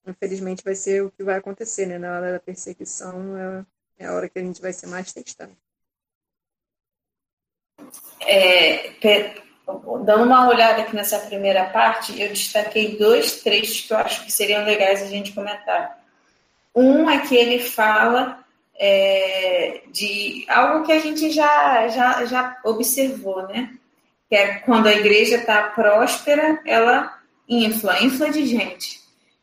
infelizmente, 0.06 0.64
vai 0.64 0.76
ser 0.76 1.04
o 1.04 1.12
que 1.12 1.24
vai 1.24 1.38
acontecer, 1.38 1.86
né? 1.86 1.98
Na 1.98 2.16
hora 2.16 2.34
da 2.34 2.40
perseguição 2.40 3.38
é, 3.38 4.04
é 4.04 4.08
a 4.08 4.14
hora 4.14 4.28
que 4.28 4.40
a 4.40 4.42
gente 4.42 4.62
vai 4.62 4.74
ser 4.74 4.88
mais 4.88 5.14
testado. 5.14 5.56
É, 8.22 8.92
dando 10.04 10.24
uma 10.24 10.50
olhada 10.50 10.82
aqui 10.82 10.96
nessa 10.96 11.20
primeira 11.20 11.66
parte, 11.66 12.20
eu 12.20 12.30
destaquei 12.30 12.98
dois 12.98 13.42
trechos 13.42 13.82
que 13.82 13.94
eu 13.94 13.98
acho 13.98 14.26
que 14.26 14.32
seriam 14.32 14.66
legais 14.66 15.02
a 15.02 15.06
gente 15.06 15.34
comentar. 15.34 16.04
Um 16.76 17.10
é 17.10 17.26
que 17.26 17.36
ele 17.36 17.60
fala 17.60 18.44
é, 18.76 19.82
de 19.88 20.46
algo 20.48 20.86
que 20.86 20.92
a 20.92 21.00
gente 21.00 21.30
já, 21.32 21.88
já, 21.90 22.26
já 22.26 22.60
observou, 22.64 23.48
né? 23.48 23.78
Que 24.30 24.36
é 24.36 24.56
quando 24.60 24.88
a 24.88 24.94
igreja 24.94 25.38
está 25.38 25.64
próspera, 25.64 26.62
ela 26.66 27.20
infla, 27.48 28.04
infla 28.04 28.30
de 28.30 28.46
gente. 28.46 29.00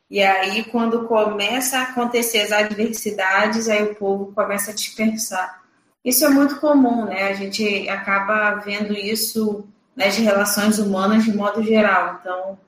E 0.08 0.22
aí, 0.22 0.62
quando 0.64 1.08
começa 1.08 1.78
a 1.78 1.82
acontecer 1.82 2.38
as 2.38 2.52
adversidades, 2.52 3.68
aí 3.68 3.82
o 3.82 3.94
povo 3.96 4.32
começa 4.32 4.70
a 4.70 4.74
dispersar. 4.74 5.62
Isso 6.04 6.24
é 6.24 6.28
muito 6.28 6.60
comum, 6.60 7.06
né? 7.06 7.24
A 7.24 7.32
gente 7.32 7.88
acaba 7.88 8.54
vendo 8.64 8.94
isso 8.94 9.66
nas 9.96 10.16
relações 10.16 10.78
humanas 10.78 11.24
de 11.24 11.36
modo 11.36 11.64
geral. 11.64 12.20
Então, 12.20 12.58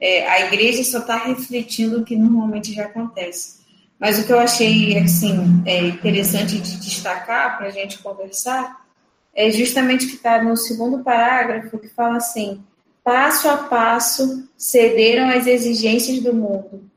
é, 0.00 0.28
a 0.28 0.46
igreja 0.46 0.82
só 0.82 0.98
está 0.98 1.16
refletindo 1.16 2.00
o 2.00 2.04
que 2.04 2.16
normalmente 2.16 2.74
já 2.74 2.86
acontece. 2.86 3.62
Mas 4.00 4.18
o 4.18 4.26
que 4.26 4.32
eu 4.32 4.40
achei 4.40 4.98
assim 4.98 5.62
é, 5.64 5.78
interessante 5.86 6.58
de 6.58 6.76
destacar 6.78 7.56
para 7.56 7.68
a 7.68 7.70
gente 7.70 8.00
conversar 8.00 8.81
é 9.34 9.50
justamente 9.50 10.06
que 10.06 10.14
está 10.14 10.42
no 10.42 10.56
segundo 10.56 11.02
parágrafo 11.02 11.78
que 11.78 11.88
fala 11.88 12.16
assim: 12.16 12.62
passo 13.02 13.48
a 13.48 13.56
passo 13.56 14.48
cederam 14.56 15.30
às 15.30 15.46
exigências 15.46 16.20
do 16.20 16.34
mundo 16.34 16.90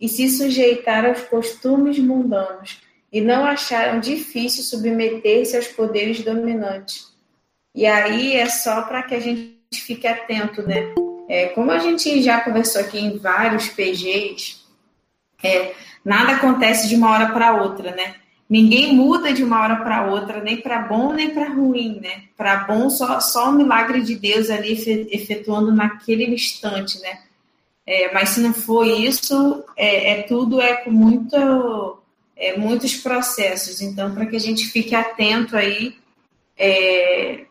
e 0.00 0.08
se 0.08 0.28
sujeitaram 0.28 1.10
aos 1.10 1.22
costumes 1.22 1.98
mundanos 1.98 2.80
e 3.12 3.20
não 3.20 3.44
acharam 3.44 4.00
difícil 4.00 4.64
submeter-se 4.64 5.54
aos 5.54 5.68
poderes 5.68 6.22
dominantes. 6.22 7.12
E 7.74 7.86
aí 7.86 8.34
é 8.34 8.46
só 8.48 8.82
para 8.82 9.02
que 9.02 9.14
a 9.14 9.20
gente 9.20 9.54
fique 9.74 10.06
atento, 10.06 10.62
né? 10.62 10.94
É, 11.28 11.48
como 11.48 11.70
a 11.70 11.78
gente 11.78 12.22
já 12.22 12.40
conversou 12.40 12.80
aqui 12.80 12.98
em 12.98 13.18
vários 13.18 13.68
PGs, 13.68 14.62
é, 15.42 15.74
nada 16.04 16.32
acontece 16.32 16.88
de 16.88 16.96
uma 16.96 17.10
hora 17.10 17.32
para 17.32 17.62
outra, 17.62 17.94
né? 17.94 18.16
Ninguém 18.52 18.94
muda 18.94 19.32
de 19.32 19.42
uma 19.42 19.62
hora 19.62 19.76
para 19.76 20.04
outra, 20.10 20.42
nem 20.42 20.58
para 20.58 20.80
bom 20.80 21.14
nem 21.14 21.30
para 21.30 21.48
ruim, 21.48 22.00
né? 22.02 22.24
Para 22.36 22.64
bom, 22.64 22.90
só, 22.90 23.18
só 23.18 23.48
o 23.48 23.52
milagre 23.54 24.02
de 24.02 24.14
Deus 24.14 24.50
ali 24.50 24.72
efetuando 25.10 25.72
naquele 25.72 26.26
instante, 26.26 27.00
né? 27.00 27.20
É, 27.86 28.12
mas 28.12 28.28
se 28.28 28.40
não 28.40 28.52
for 28.52 28.86
isso, 28.86 29.64
é, 29.74 30.10
é 30.10 30.22
tudo 30.24 30.60
é 30.60 30.74
com 30.74 30.90
muito, 30.90 32.02
é, 32.36 32.58
muitos 32.58 32.94
processos. 32.94 33.80
Então, 33.80 34.14
para 34.14 34.26
que 34.26 34.36
a 34.36 34.40
gente 34.40 34.66
fique 34.66 34.94
atento 34.94 35.56
aí, 35.56 35.96
é, 36.54 37.46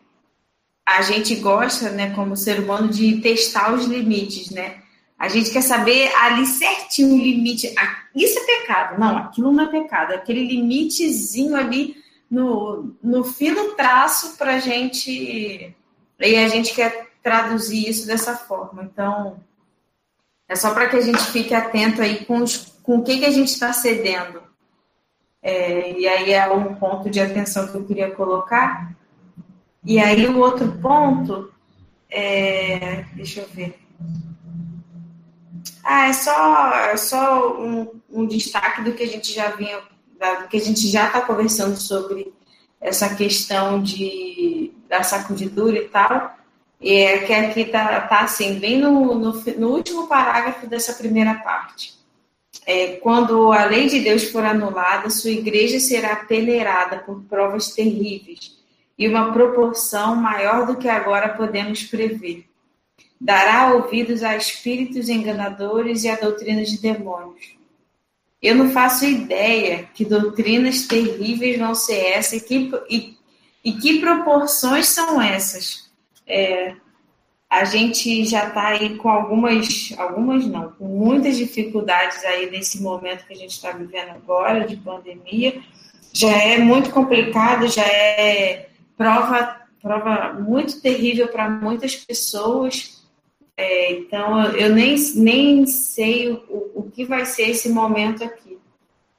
a 0.86 1.02
gente 1.02 1.34
gosta, 1.38 1.90
né, 1.90 2.12
como 2.12 2.38
ser 2.38 2.60
humano, 2.60 2.90
de 2.90 3.20
testar 3.22 3.74
os 3.74 3.86
limites, 3.86 4.52
né? 4.52 4.84
A 5.22 5.28
gente 5.28 5.52
quer 5.52 5.62
saber 5.62 6.12
ali 6.16 6.48
certinho 6.48 7.14
o 7.14 7.18
limite. 7.18 7.72
Isso 8.16 8.40
é 8.40 8.44
pecado. 8.44 9.00
Não, 9.00 9.20
aquilo 9.20 9.52
não 9.52 9.66
é 9.66 9.68
pecado. 9.68 10.14
Aquele 10.14 10.48
limitezinho 10.48 11.56
ali 11.56 11.96
no, 12.28 12.96
no 13.04 13.24
fino 13.24 13.76
traço 13.76 14.36
para 14.36 14.56
a 14.56 14.60
gente. 14.60 15.76
E 16.20 16.36
a 16.36 16.48
gente 16.48 16.74
quer 16.74 17.12
traduzir 17.22 17.88
isso 17.88 18.08
dessa 18.08 18.36
forma. 18.36 18.82
Então, 18.84 19.40
é 20.50 20.56
só 20.56 20.74
para 20.74 20.90
que 20.90 20.96
a 20.96 21.02
gente 21.02 21.22
fique 21.26 21.54
atento 21.54 22.02
aí 22.02 22.26
com, 22.26 22.40
os, 22.40 22.58
com 22.82 22.98
o 22.98 23.04
que, 23.04 23.20
que 23.20 23.26
a 23.26 23.32
gente 23.32 23.50
está 23.50 23.72
cedendo. 23.72 24.42
É, 25.40 26.00
e 26.00 26.08
aí 26.08 26.34
é 26.34 26.52
um 26.52 26.74
ponto 26.74 27.12
de 27.12 27.20
atenção 27.20 27.68
que 27.68 27.76
eu 27.76 27.86
queria 27.86 28.10
colocar. 28.10 28.92
E 29.86 30.00
aí 30.00 30.26
o 30.26 30.40
outro 30.40 30.80
ponto 30.82 31.54
é. 32.10 33.06
Deixa 33.14 33.42
eu 33.42 33.48
ver. 33.50 33.80
Ah, 35.84 36.08
é 36.08 36.14
só, 36.14 36.74
é 36.74 36.98
só 36.98 37.60
um, 37.60 38.02
um 38.10 38.26
destaque 38.26 38.82
do 38.84 38.94
que 38.94 39.04
a 39.04 39.08
gente 39.08 39.34
já 39.34 39.50
vinha, 39.50 39.80
do 39.80 40.48
que 40.48 40.58
a 40.58 40.62
gente 40.62 40.88
já 40.88 41.08
está 41.08 41.22
conversando 41.22 41.76
sobre 41.76 42.34
essa 42.80 43.16
questão 43.16 43.82
de, 43.82 44.72
da 44.88 45.04
sacudidura 45.04 45.78
e 45.78 45.88
tal. 45.88 46.36
E 46.80 46.94
é 46.94 47.20
que 47.20 47.34
aqui 47.34 47.62
está 47.62 48.02
tá 48.02 48.22
assim, 48.22 48.60
bem 48.60 48.80
no, 48.80 49.14
no, 49.14 49.34
no, 49.34 49.70
último 49.70 50.08
parágrafo 50.08 50.66
dessa 50.66 50.94
primeira 50.94 51.36
parte. 51.36 51.94
É, 52.66 52.94
quando 52.98 53.52
a 53.52 53.66
lei 53.66 53.88
de 53.88 54.00
Deus 54.00 54.24
for 54.24 54.44
anulada, 54.44 55.10
sua 55.10 55.32
igreja 55.32 55.80
será 55.80 56.16
peneirada 56.16 56.98
por 57.00 57.22
provas 57.24 57.70
terríveis 57.70 58.60
e 58.98 59.08
uma 59.08 59.32
proporção 59.32 60.16
maior 60.16 60.66
do 60.66 60.76
que 60.76 60.90
agora 60.90 61.30
podemos 61.30 61.84
prever 61.84 62.46
dará 63.22 63.76
ouvidos 63.76 64.24
a 64.24 64.36
espíritos 64.36 65.08
enganadores 65.08 66.04
e 66.04 66.10
a 66.10 66.16
doutrinas 66.16 66.70
de 66.70 66.82
demônios. 66.82 67.56
Eu 68.42 68.56
não 68.56 68.72
faço 68.72 69.06
ideia 69.06 69.88
que 69.94 70.04
doutrinas 70.04 70.88
terríveis 70.88 71.60
vão 71.60 71.76
ser 71.76 71.98
essas 71.98 72.42
e 72.42 72.44
que, 72.44 72.72
e, 72.90 73.18
e 73.64 73.74
que 73.74 74.00
proporções 74.00 74.88
são 74.88 75.22
essas. 75.22 75.92
É, 76.26 76.74
a 77.48 77.64
gente 77.64 78.26
já 78.26 78.48
está 78.48 78.70
aí 78.70 78.98
com 78.98 79.10
algumas, 79.10 79.94
algumas 80.00 80.48
não, 80.48 80.72
com 80.72 80.86
muitas 80.86 81.38
dificuldades 81.38 82.26
aí 82.26 82.50
nesse 82.50 82.82
momento 82.82 83.28
que 83.28 83.34
a 83.34 83.38
gente 83.38 83.52
está 83.52 83.72
vivendo 83.72 84.10
agora, 84.10 84.66
de 84.66 84.78
pandemia. 84.78 85.62
Já 86.12 86.32
é 86.32 86.58
muito 86.58 86.90
complicado, 86.90 87.68
já 87.68 87.86
é 87.86 88.70
prova, 88.98 89.62
prova 89.80 90.34
muito 90.34 90.82
terrível 90.82 91.28
para 91.28 91.48
muitas 91.48 91.96
pessoas 91.96 93.01
é, 93.62 93.92
então, 93.92 94.44
eu 94.56 94.74
nem, 94.74 94.96
nem 95.16 95.68
sei 95.68 96.32
o, 96.32 96.72
o 96.74 96.92
que 96.92 97.06
vai 97.06 97.28
ser 97.28 97.52
esse 97.52 97.70
momento 97.70 98.24
aqui. 98.24 98.58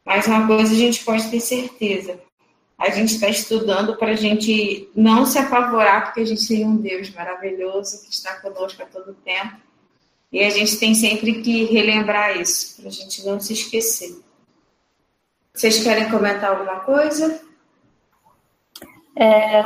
Mas 0.04 0.26
uma 0.26 0.48
coisa 0.48 0.72
a 0.72 0.76
gente 0.76 1.04
pode 1.04 1.30
ter 1.30 1.38
certeza. 1.38 2.20
A 2.76 2.90
gente 2.90 3.14
está 3.14 3.28
estudando 3.28 3.96
para 3.96 4.10
a 4.10 4.16
gente 4.16 4.90
não 4.96 5.24
se 5.24 5.38
apavorar, 5.38 6.06
porque 6.06 6.22
a 6.22 6.24
gente 6.24 6.48
tem 6.48 6.66
um 6.66 6.76
Deus 6.76 7.08
maravilhoso 7.10 8.02
que 8.02 8.10
está 8.12 8.40
conosco 8.40 8.82
a 8.82 8.86
todo 8.86 9.14
tempo. 9.24 9.56
E 10.32 10.42
a 10.42 10.50
gente 10.50 10.76
tem 10.76 10.92
sempre 10.92 11.40
que 11.40 11.66
relembrar 11.66 12.40
isso, 12.40 12.80
para 12.80 12.88
a 12.88 12.92
gente 12.92 13.24
não 13.24 13.38
se 13.38 13.52
esquecer. 13.52 14.20
Vocês 15.54 15.84
querem 15.84 16.10
comentar 16.10 16.50
alguma 16.50 16.80
coisa? 16.80 17.40
É, 19.14 19.62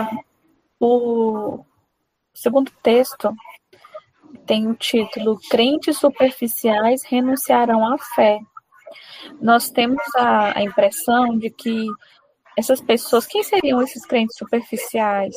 o 0.78 1.64
segundo 2.34 2.70
texto 2.82 3.34
tem 4.46 4.68
o 4.68 4.74
título 4.74 5.38
Crentes 5.50 5.98
superficiais 5.98 7.02
renunciarão 7.04 7.86
à 7.92 7.98
fé. 8.14 8.38
Nós 9.40 9.70
temos 9.70 10.02
a, 10.16 10.58
a 10.58 10.62
impressão 10.62 11.36
de 11.38 11.50
que 11.50 11.86
essas 12.56 12.80
pessoas, 12.80 13.26
quem 13.26 13.42
seriam 13.42 13.82
esses 13.82 14.06
crentes 14.06 14.36
superficiais? 14.38 15.34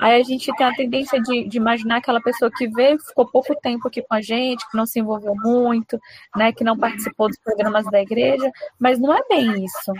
Aí 0.00 0.20
a 0.20 0.24
gente 0.24 0.54
tem 0.56 0.66
a 0.66 0.74
tendência 0.74 1.20
de, 1.20 1.48
de, 1.48 1.56
imaginar 1.56 1.96
aquela 1.96 2.20
pessoa 2.20 2.50
que 2.56 2.68
veio, 2.68 3.00
ficou 3.00 3.26
pouco 3.26 3.54
tempo 3.56 3.88
aqui 3.88 4.02
com 4.02 4.14
a 4.14 4.20
gente, 4.20 4.68
que 4.70 4.76
não 4.76 4.86
se 4.86 5.00
envolveu 5.00 5.34
muito, 5.34 5.98
né, 6.36 6.52
que 6.52 6.62
não 6.62 6.78
participou 6.78 7.28
dos 7.28 7.38
programas 7.38 7.84
da 7.86 8.00
igreja, 8.00 8.48
mas 8.78 9.00
não 9.00 9.12
é 9.12 9.20
bem 9.28 9.64
isso. 9.64 9.92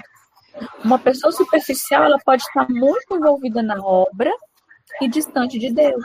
Uma 0.85 0.99
pessoa 0.99 1.33
superficial, 1.33 2.05
ela 2.05 2.19
pode 2.25 2.43
estar 2.43 2.69
muito 2.69 3.17
envolvida 3.17 3.61
na 3.63 3.83
obra 3.85 4.33
e 5.01 5.09
distante 5.09 5.59
de 5.59 5.73
Deus. 5.73 6.05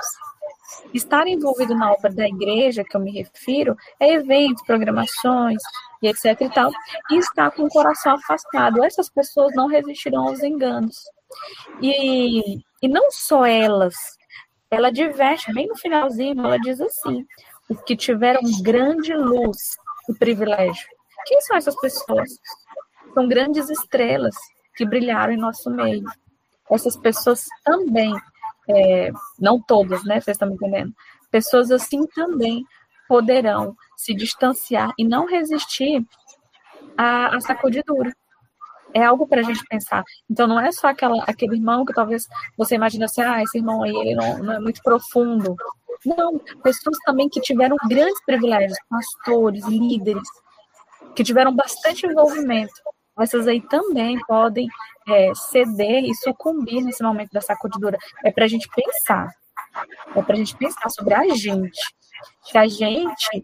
Estar 0.93 1.27
envolvido 1.27 1.75
na 1.75 1.91
obra 1.91 2.11
da 2.11 2.27
igreja, 2.27 2.83
que 2.83 2.95
eu 2.95 3.01
me 3.01 3.11
refiro, 3.11 3.75
é 3.99 4.13
eventos, 4.13 4.63
programações 4.63 5.61
e 6.01 6.07
etc 6.07 6.41
e 6.41 6.49
tal, 6.49 6.71
e 7.11 7.17
estar 7.17 7.51
com 7.51 7.63
o 7.63 7.69
coração 7.69 8.15
afastado. 8.15 8.83
Essas 8.83 9.09
pessoas 9.09 9.53
não 9.55 9.67
resistirão 9.67 10.27
aos 10.27 10.41
enganos. 10.41 10.95
E, 11.81 12.59
e 12.81 12.87
não 12.87 13.11
só 13.11 13.45
elas, 13.45 13.95
ela 14.71 14.91
diverte, 14.91 15.53
bem 15.53 15.67
no 15.67 15.75
finalzinho, 15.75 16.39
ela 16.45 16.57
diz 16.57 16.79
assim, 16.79 17.25
os 17.69 17.81
que 17.81 17.95
tiveram 17.95 18.41
grande 18.61 19.13
luz 19.13 19.57
e 20.09 20.13
privilégio. 20.13 20.87
Quem 21.25 21.41
são 21.41 21.57
essas 21.57 21.75
pessoas? 21.79 22.29
São 23.13 23.27
grandes 23.27 23.69
estrelas 23.69 24.35
que 24.75 24.85
brilharam 24.85 25.33
em 25.33 25.37
nosso 25.37 25.69
meio. 25.69 26.05
Essas 26.71 26.95
pessoas 26.95 27.43
também 27.63 28.13
é, 28.69 29.11
não 29.39 29.61
todas, 29.61 30.03
né? 30.03 30.21
Vocês 30.21 30.35
estão 30.35 30.47
me 30.47 30.55
entendendo? 30.55 30.93
Pessoas 31.31 31.71
assim 31.71 32.05
também 32.07 32.63
poderão 33.07 33.75
se 33.97 34.13
distanciar 34.13 34.93
e 34.97 35.03
não 35.03 35.25
resistir 35.25 36.05
à, 36.97 37.35
à 37.35 37.41
sacudidura. 37.41 38.11
é 38.93 39.03
algo 39.03 39.27
para 39.27 39.41
a 39.41 39.43
gente 39.43 39.63
pensar. 39.67 40.03
Então, 40.29 40.47
não 40.47 40.59
é 40.59 40.71
só 40.71 40.87
aquela, 40.87 41.23
aquele 41.25 41.55
irmão 41.55 41.85
que 41.85 41.93
talvez 41.93 42.27
você 42.57 42.75
imagina 42.75 43.05
assim, 43.05 43.21
ah, 43.21 43.41
esse 43.41 43.57
irmão 43.57 43.83
aí 43.83 43.95
ele 43.95 44.15
não, 44.15 44.39
não 44.39 44.53
é 44.53 44.59
muito 44.59 44.81
profundo. 44.83 45.55
Não, 46.05 46.39
pessoas 46.63 46.97
também 47.05 47.27
que 47.29 47.41
tiveram 47.41 47.75
grandes 47.87 48.23
privilégios, 48.25 48.77
pastores, 48.89 49.65
líderes, 49.65 50.27
que 51.15 51.23
tiveram 51.23 51.53
bastante 51.53 52.05
envolvimento. 52.05 52.73
Essas 53.21 53.47
aí 53.47 53.61
também 53.61 54.19
podem 54.27 54.67
é, 55.07 55.33
ceder 55.35 56.03
e 56.03 56.15
sucumbir 56.15 56.83
nesse 56.83 57.03
momento 57.03 57.31
da 57.31 57.41
sacudidura. 57.41 57.97
É 58.23 58.31
para 58.31 58.45
a 58.45 58.47
gente 58.47 58.67
pensar. 58.69 59.29
É 60.15 60.21
para 60.21 60.33
a 60.33 60.37
gente 60.37 60.55
pensar 60.55 60.89
sobre 60.89 61.13
a 61.13 61.27
gente 61.35 61.79
que 62.51 62.57
a 62.57 62.67
gente 62.67 63.43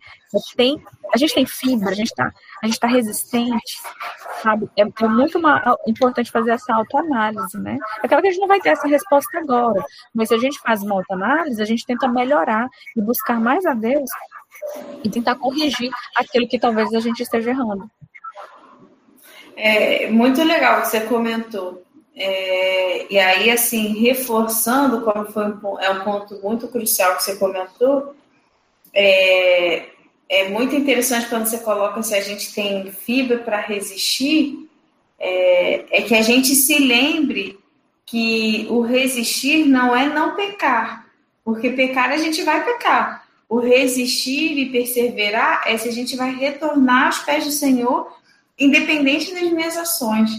tem, 0.56 0.82
a 1.14 1.18
gente 1.18 1.34
tem 1.34 1.46
fibra, 1.46 1.90
a 1.90 1.94
gente 1.94 2.08
está 2.08 2.32
tá 2.80 2.88
resistente, 2.88 3.78
sabe? 4.42 4.70
É, 4.76 4.82
é 4.82 5.08
muito 5.08 5.38
uma, 5.38 5.78
importante 5.88 6.32
fazer 6.32 6.52
essa 6.52 6.74
autoanálise, 6.74 7.58
né? 7.60 7.78
É 8.04 8.08
que 8.08 8.14
a 8.14 8.22
gente 8.22 8.40
não 8.40 8.48
vai 8.48 8.60
ter 8.60 8.70
essa 8.70 8.88
resposta 8.88 9.38
agora, 9.38 9.84
mas 10.14 10.30
se 10.30 10.36
a 10.36 10.38
gente 10.38 10.60
faz 10.60 10.82
uma 10.82 10.96
autoanálise, 10.96 11.62
a 11.62 11.66
gente 11.66 11.86
tenta 11.86 12.08
melhorar 12.08 12.68
e 12.96 13.02
buscar 13.02 13.40
mais 13.40 13.66
a 13.66 13.74
Deus 13.74 14.10
e 15.04 15.10
tentar 15.10 15.36
corrigir 15.36 15.92
aquilo 16.16 16.48
que 16.48 16.60
talvez 16.60 16.94
a 16.94 17.00
gente 17.00 17.22
esteja 17.22 17.52
errando. 17.52 17.90
É 19.56 20.10
muito 20.10 20.44
legal 20.44 20.80
o 20.80 20.82
que 20.82 20.90
você 20.90 21.02
comentou. 21.02 21.84
É, 22.16 23.12
e 23.12 23.20
aí, 23.20 23.52
assim, 23.52 24.00
reforçando, 24.00 25.02
como 25.02 25.26
foi 25.32 25.46
um, 25.48 25.80
é 25.80 25.90
um 25.90 26.04
ponto 26.04 26.40
muito 26.42 26.68
crucial 26.68 27.16
que 27.16 27.24
você 27.24 27.36
comentou, 27.36 28.16
é, 28.94 29.86
é 30.30 30.50
muito 30.50 30.76
interessante 30.76 31.28
quando 31.28 31.46
você 31.46 31.58
coloca 31.58 32.02
se 32.02 32.16
a 32.16 32.22
gente 32.22 32.54
tem 32.54 32.90
fibra 32.92 33.40
para 33.40 33.60
resistir, 33.60 34.70
é, 35.20 36.00
é 36.00 36.02
que 36.02 36.16
a 36.16 36.22
gente 36.22 36.56
se 36.56 36.80
lembre 36.80 37.60
que 38.06 38.68
o 38.70 38.82
resistir 38.82 39.66
não 39.66 39.96
é 39.96 40.08
não 40.08 40.36
pecar, 40.36 41.08
porque 41.44 41.70
pecar 41.72 42.12
a 42.12 42.18
gente 42.18 42.44
vai 42.44 42.64
pecar. 42.64 43.26
O 43.48 43.60
resistir 43.60 44.58
e 44.58 44.72
perseverar 44.72 45.64
é 45.66 45.78
se 45.78 45.88
a 45.88 45.92
gente 45.92 46.16
vai 46.16 46.34
retornar 46.34 47.08
aos 47.08 47.20
pés 47.20 47.46
do 47.46 47.52
Senhor, 47.52 48.12
independente 48.58 49.34
das 49.34 49.52
minhas 49.52 49.78
ações. 49.78 50.32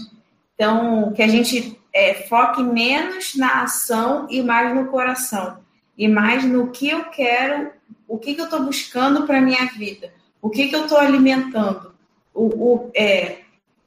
Então, 0.55 1.13
que 1.13 1.21
a 1.21 1.27
gente 1.27 1.79
é, 1.93 2.13
foque 2.13 2.63
menos 2.63 3.35
na 3.35 3.63
ação 3.63 4.27
e 4.29 4.41
mais 4.41 4.75
no 4.75 4.87
coração, 4.87 5.59
e 5.97 6.07
mais 6.07 6.43
no 6.43 6.71
que 6.71 6.89
eu 6.89 7.05
quero 7.05 7.71
o 8.07 8.17
que, 8.17 8.33
que 8.33 8.41
eu 8.41 8.45
estou 8.45 8.63
buscando 8.63 9.27
para 9.27 9.39
a 9.39 9.41
minha 9.41 9.65
vida? 9.65 10.13
O 10.41 10.49
que, 10.49 10.69
que 10.69 10.75
eu 10.75 10.83
estou 10.83 10.97
alimentando? 10.97 11.93
O, 12.33 12.45
o, 12.45 12.91
é, 12.95 13.39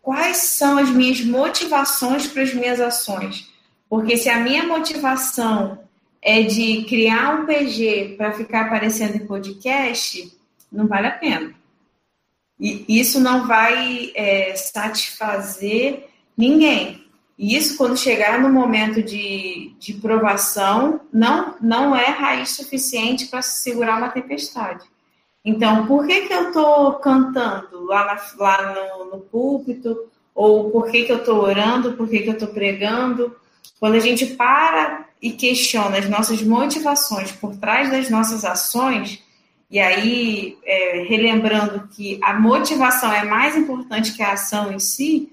quais 0.03 0.37
são 0.37 0.77
as 0.77 0.91
minhas 0.91 1.21
motivações 1.23 2.27
para 2.27 2.43
as 2.43 2.53
minhas 2.53 2.81
ações? 2.81 3.51
Porque 3.89 4.17
se 4.17 4.29
a 4.29 4.39
minha 4.39 4.67
motivação 4.67 5.79
é 6.21 6.43
de 6.43 6.85
criar 6.85 7.41
um 7.41 7.47
PG 7.47 8.15
para 8.19 8.33
ficar 8.33 8.67
aparecendo 8.67 9.17
em 9.17 9.27
podcast, 9.27 10.31
não 10.71 10.87
vale 10.87 11.07
a 11.07 11.13
pena. 11.13 11.55
E 12.61 12.85
isso 13.01 13.19
não 13.19 13.47
vai 13.47 14.13
é, 14.15 14.55
satisfazer 14.55 16.09
ninguém. 16.37 17.03
E 17.39 17.57
isso, 17.57 17.79
quando 17.79 17.97
chegar 17.97 18.39
no 18.39 18.51
momento 18.51 19.03
de, 19.03 19.73
de 19.79 19.95
provação, 19.95 21.01
não, 21.11 21.55
não 21.59 21.97
é 21.97 22.05
raiz 22.05 22.51
suficiente 22.51 23.29
para 23.29 23.41
segurar 23.41 23.97
uma 23.97 24.11
tempestade. 24.11 24.85
Então, 25.43 25.87
por 25.87 26.07
que, 26.07 26.27
que 26.27 26.35
eu 26.35 26.49
estou 26.49 26.93
cantando 26.97 27.87
lá, 27.87 28.05
na, 28.05 28.45
lá 28.45 28.75
no, 28.99 29.11
no, 29.13 29.21
púlpito? 29.21 30.11
Ou 30.35 30.71
por 30.71 30.91
que, 30.91 31.05
que 31.05 31.13
eu 31.13 31.17
estou 31.17 31.43
orando? 31.43 31.95
Por 31.95 32.11
que, 32.11 32.19
que 32.19 32.29
eu 32.29 32.35
estou 32.35 32.49
pregando? 32.49 33.35
Quando 33.79 33.95
a 33.95 34.01
gente 34.01 34.27
para 34.27 35.07
e 35.23 35.33
questiona 35.33 35.97
as 35.97 36.11
nossas 36.11 36.43
motivações 36.43 37.33
por 37.33 37.57
trás 37.57 37.91
das 37.91 38.11
nossas 38.11 38.45
ações, 38.45 39.23
e 39.71 39.79
aí, 39.79 40.59
é, 40.65 41.05
relembrando 41.05 41.87
que 41.95 42.19
a 42.23 42.35
motivação 42.35 43.13
é 43.13 43.25
mais 43.25 43.57
importante 43.57 44.15
que 44.15 44.23
a 44.23 44.33
ação 44.33 44.73
em 44.73 44.81
si, 44.81 45.31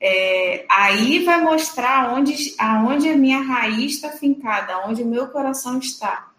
é, 0.00 0.64
aí 0.70 1.22
vai 1.22 1.42
mostrar 1.42 2.14
onde, 2.14 2.54
aonde 2.58 3.10
a 3.10 3.16
minha 3.16 3.40
raiz 3.42 3.92
está 3.92 4.08
fincada, 4.08 4.86
onde 4.88 5.02
o 5.02 5.06
meu 5.06 5.26
coração 5.28 5.78
está. 5.78 6.30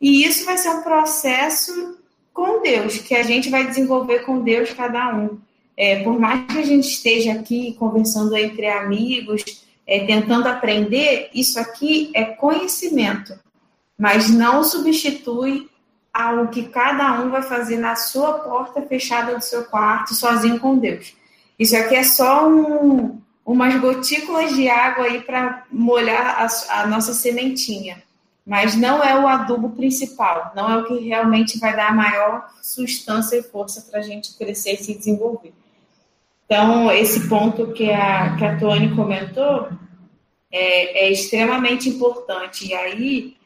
E 0.00 0.24
isso 0.24 0.44
vai 0.44 0.58
ser 0.58 0.70
um 0.70 0.82
processo 0.82 1.98
com 2.32 2.60
Deus, 2.60 2.98
que 2.98 3.14
a 3.14 3.22
gente 3.22 3.48
vai 3.48 3.64
desenvolver 3.64 4.20
com 4.20 4.42
Deus 4.42 4.72
cada 4.72 5.14
um. 5.16 5.38
É, 5.76 6.02
por 6.02 6.18
mais 6.18 6.46
que 6.46 6.58
a 6.58 6.64
gente 6.64 6.88
esteja 6.88 7.32
aqui 7.32 7.74
conversando 7.78 8.36
entre 8.36 8.66
amigos, 8.66 9.64
é, 9.86 10.04
tentando 10.04 10.48
aprender, 10.48 11.30
isso 11.32 11.60
aqui 11.60 12.10
é 12.12 12.24
conhecimento, 12.24 13.38
mas 13.96 14.28
não 14.28 14.64
substitui 14.64 15.68
algo 16.16 16.48
que 16.48 16.68
cada 16.68 17.20
um 17.20 17.30
vai 17.30 17.42
fazer 17.42 17.76
na 17.76 17.94
sua 17.94 18.38
porta 18.38 18.80
fechada 18.82 19.34
do 19.34 19.42
seu 19.42 19.64
quarto, 19.64 20.14
sozinho 20.14 20.58
com 20.58 20.78
Deus. 20.78 21.14
Isso 21.58 21.76
aqui 21.76 21.94
é 21.94 22.02
só 22.02 22.48
um, 22.48 23.20
umas 23.44 23.78
gotículas 23.78 24.54
de 24.54 24.68
água 24.68 25.04
aí 25.04 25.20
para 25.20 25.64
molhar 25.70 26.42
a, 26.42 26.80
a, 26.80 26.86
nossa 26.86 27.12
sementinha. 27.12 28.02
Mas 28.46 28.74
não 28.76 29.02
é 29.02 29.18
o 29.18 29.26
adubo 29.26 29.70
principal, 29.70 30.52
não 30.54 30.70
é 30.70 30.76
o 30.78 30.84
que 30.84 30.98
realmente 31.00 31.58
vai 31.58 31.74
dar 31.74 31.90
a 31.90 31.94
maior 31.94 32.48
sustância 32.62 33.36
e 33.36 33.42
força 33.42 33.82
para 33.90 33.98
a 33.98 34.02
gente 34.02 34.36
crescer 34.38 34.74
e 34.74 34.84
se 34.84 34.94
desenvolver. 34.94 35.52
Então, 36.46 36.90
esse 36.92 37.28
ponto 37.28 37.72
que 37.72 37.90
a, 37.90 38.36
que 38.36 38.44
a 38.44 38.56
Tony 38.56 38.94
comentou 38.94 39.68
é, 40.50 41.06
é 41.06 41.10
extremamente 41.10 41.88
importante. 41.88 42.68
E 42.68 42.74
aí, 42.74 43.36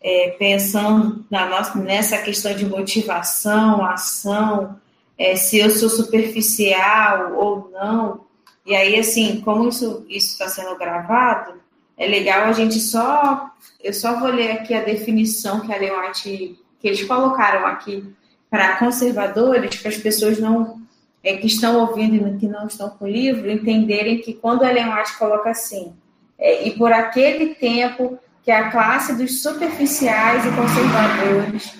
é, 0.00 0.30
pensando 0.38 1.24
na 1.30 1.46
nossa, 1.46 1.78
nessa 1.78 2.18
questão 2.18 2.54
de 2.54 2.64
motivação, 2.64 3.84
ação, 3.84 4.78
é, 5.16 5.34
se 5.34 5.58
eu 5.58 5.70
sou 5.70 5.88
superficial 5.88 7.34
ou 7.34 7.70
não. 7.72 8.26
E 8.64 8.74
aí, 8.74 8.98
assim, 8.98 9.40
como 9.40 9.68
isso 9.68 10.04
está 10.08 10.48
sendo 10.48 10.76
gravado, 10.76 11.54
é 11.96 12.06
legal 12.06 12.44
a 12.44 12.52
gente 12.52 12.78
só. 12.78 13.50
Eu 13.82 13.92
só 13.92 14.20
vou 14.20 14.28
ler 14.28 14.52
aqui 14.52 14.74
a 14.74 14.84
definição 14.84 15.60
que 15.60 15.72
a 15.72 15.78
White, 15.78 16.58
que 16.78 16.88
eles 16.88 17.02
colocaram 17.04 17.66
aqui 17.66 18.04
para 18.48 18.76
conservadores, 18.76 19.76
para 19.76 19.90
as 19.90 19.96
pessoas 19.96 20.38
não 20.38 20.80
é, 21.22 21.36
que 21.36 21.46
estão 21.46 21.80
ouvindo 21.80 22.28
e 22.28 22.38
que 22.38 22.46
não 22.46 22.66
estão 22.66 22.90
com 22.90 23.04
o 23.04 23.08
livro 23.08 23.50
entenderem 23.50 24.20
que 24.20 24.34
quando 24.34 24.62
a 24.62 24.70
White 24.70 25.18
coloca 25.18 25.50
assim, 25.50 25.92
é, 26.38 26.66
e 26.66 26.76
por 26.78 26.92
aquele 26.92 27.54
tempo 27.56 28.18
que 28.48 28.52
a 28.52 28.70
classe 28.70 29.14
dos 29.14 29.42
superficiais 29.42 30.42
e 30.42 30.50
conservadores, 30.52 31.70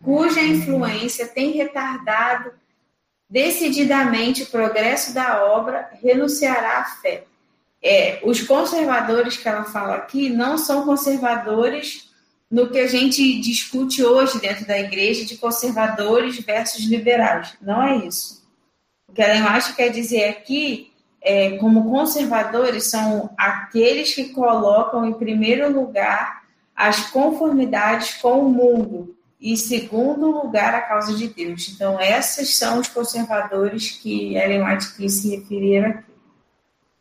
cuja 0.00 0.40
influência 0.40 1.26
tem 1.26 1.50
retardado 1.50 2.52
decididamente 3.28 4.44
o 4.44 4.46
progresso 4.46 5.12
da 5.12 5.44
obra, 5.44 5.90
renunciará 6.00 6.78
à 6.78 6.84
fé. 6.84 7.24
É, 7.82 8.20
os 8.22 8.40
conservadores 8.40 9.36
que 9.36 9.48
ela 9.48 9.64
fala 9.64 9.96
aqui 9.96 10.28
não 10.28 10.56
são 10.56 10.84
conservadores 10.84 12.08
no 12.48 12.70
que 12.70 12.78
a 12.78 12.86
gente 12.86 13.40
discute 13.40 14.04
hoje 14.04 14.38
dentro 14.38 14.64
da 14.64 14.78
igreja 14.78 15.24
de 15.24 15.36
conservadores 15.36 16.38
versus 16.38 16.84
liberais. 16.84 17.56
Não 17.60 17.82
é 17.82 17.96
isso. 17.96 18.46
O 19.08 19.12
que 19.12 19.22
ela 19.22 19.56
acha 19.56 19.72
quer 19.72 19.88
dizer 19.88 20.28
aqui 20.28 20.91
é 21.22 21.56
como 21.58 21.88
conservadores 21.88 22.90
são 22.90 23.30
aqueles 23.38 24.14
que 24.14 24.30
colocam 24.30 25.06
em 25.06 25.12
primeiro 25.12 25.72
lugar 25.72 26.42
as 26.74 27.10
conformidades 27.10 28.14
com 28.14 28.40
o 28.40 28.50
mundo, 28.50 29.16
e 29.40 29.56
segundo 29.56 30.30
lugar 30.30 30.74
a 30.74 30.80
causa 30.80 31.14
de 31.14 31.28
Deus. 31.28 31.68
Então, 31.74 32.00
esses 32.00 32.56
são 32.56 32.78
os 32.78 32.88
conservadores 32.88 33.90
que 33.90 34.36
Ellen 34.36 34.64
White 34.64 34.94
quis 34.96 35.14
se 35.14 35.36
referir 35.36 35.84
aqui. 35.84 36.12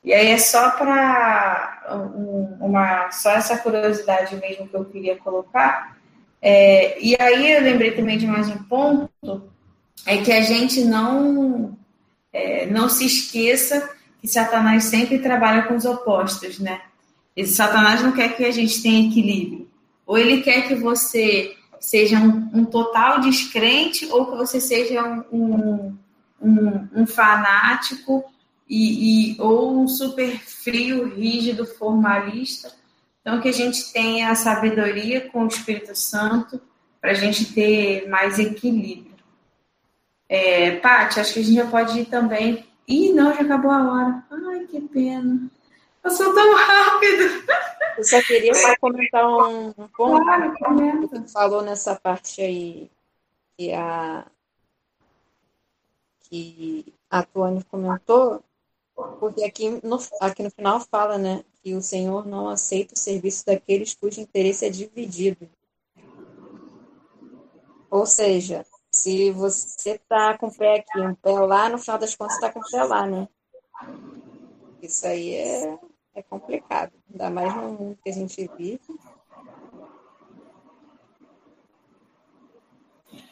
E 0.03 0.13
aí 0.13 0.29
é 0.29 0.37
só 0.39 0.71
para 0.71 1.83
um, 2.15 2.57
uma 2.59 3.11
só 3.11 3.31
essa 3.31 3.57
curiosidade 3.57 4.35
mesmo 4.37 4.67
que 4.67 4.75
eu 4.75 4.85
queria 4.85 5.15
colocar. 5.17 5.95
É, 6.41 6.99
e 6.99 7.15
aí 7.19 7.51
eu 7.53 7.61
lembrei 7.61 7.91
também 7.91 8.17
de 8.17 8.25
mais 8.25 8.49
um 8.49 8.63
ponto 8.63 9.51
é 10.07 10.17
que 10.17 10.31
a 10.31 10.41
gente 10.41 10.83
não 10.83 11.77
é, 12.33 12.65
não 12.65 12.89
se 12.89 13.05
esqueça 13.05 13.87
que 14.21 14.27
Satanás 14.27 14.85
sempre 14.85 15.17
trabalha 15.19 15.63
com 15.63 15.75
os 15.75 15.83
opostos, 15.83 16.59
né? 16.59 16.81
E 17.35 17.45
Satanás 17.45 18.03
não 18.03 18.11
quer 18.11 18.35
que 18.35 18.45
a 18.45 18.51
gente 18.51 18.81
tenha 18.81 19.07
equilíbrio. 19.07 19.67
Ou 20.05 20.17
ele 20.17 20.41
quer 20.41 20.67
que 20.67 20.75
você 20.75 21.55
seja 21.79 22.19
um, 22.19 22.49
um 22.53 22.65
total 22.65 23.19
descrente 23.19 24.05
ou 24.11 24.27
que 24.27 24.37
você 24.37 24.61
seja 24.61 25.25
um, 25.31 25.97
um, 26.39 26.87
um 26.93 27.07
fanático 27.07 28.23
e, 28.69 29.33
e, 29.33 29.41
ou 29.41 29.81
um 29.81 29.87
super 29.87 30.39
frio, 30.39 31.13
rígido, 31.15 31.65
formalista. 31.65 32.71
Então, 33.21 33.41
que 33.41 33.49
a 33.49 33.53
gente 33.53 33.91
tenha 33.91 34.29
a 34.29 34.35
sabedoria 34.35 35.21
com 35.29 35.43
o 35.43 35.47
Espírito 35.47 35.95
Santo 35.95 36.61
para 36.99 37.11
a 37.11 37.15
gente 37.15 37.53
ter 37.53 38.07
mais 38.07 38.37
equilíbrio. 38.37 39.11
É, 40.29 40.77
Paty, 40.77 41.19
acho 41.19 41.33
que 41.33 41.39
a 41.39 41.43
gente 41.43 41.55
já 41.55 41.65
pode 41.65 41.99
ir 41.99 42.05
também 42.05 42.65
Ih, 42.87 43.13
não, 43.13 43.33
já 43.33 43.41
acabou 43.41 43.71
a 43.71 43.91
hora. 43.91 44.25
Ai, 44.29 44.65
que 44.67 44.81
pena. 44.81 45.49
Passou 46.01 46.33
tão 46.33 46.55
rápido. 46.55 47.43
Eu 47.97 48.03
só 48.03 48.21
queria 48.23 48.53
só 48.55 48.75
comentar 48.77 49.27
um, 49.27 49.71
ponto 49.73 50.23
claro, 50.23 50.53
que 50.53 51.07
você 51.07 51.27
falou 51.31 51.61
nessa 51.61 51.95
parte 51.95 52.41
aí 52.41 52.89
que 53.55 53.71
a 53.73 54.25
que 56.21 56.93
a 57.09 57.23
Tuane 57.23 57.63
comentou, 57.65 58.41
porque 59.19 59.43
aqui 59.43 59.69
no, 59.83 59.99
aqui 60.21 60.41
no 60.41 60.49
final 60.49 60.79
fala, 60.79 61.17
né, 61.17 61.43
que 61.61 61.75
o 61.75 61.81
Senhor 61.81 62.25
não 62.25 62.47
aceita 62.47 62.93
o 62.93 62.97
serviço 62.97 63.45
daqueles 63.45 63.93
cujo 63.93 64.21
interesse 64.21 64.65
é 64.65 64.69
dividido. 64.69 65.49
Ou 67.89 68.05
seja, 68.05 68.65
se 68.91 69.31
você 69.31 69.91
está 69.91 70.37
com 70.37 70.47
o 70.47 70.53
pé 70.53 70.79
aqui, 70.79 70.99
um 70.99 71.15
pé 71.15 71.31
lá, 71.31 71.69
no 71.69 71.77
final 71.77 71.97
das 71.97 72.13
contas 72.13 72.35
está 72.35 72.51
com 72.51 72.59
o 72.59 72.69
pé 72.69 72.83
lá, 72.83 73.07
né? 73.07 73.27
Isso 74.81 75.07
aí 75.07 75.33
é, 75.33 75.79
é 76.15 76.21
complicado, 76.21 76.91
ainda 77.09 77.29
mais 77.29 77.55
no 77.55 77.71
mundo 77.71 77.97
que 78.03 78.09
a 78.09 78.13
gente 78.13 78.49
vive. 78.57 78.81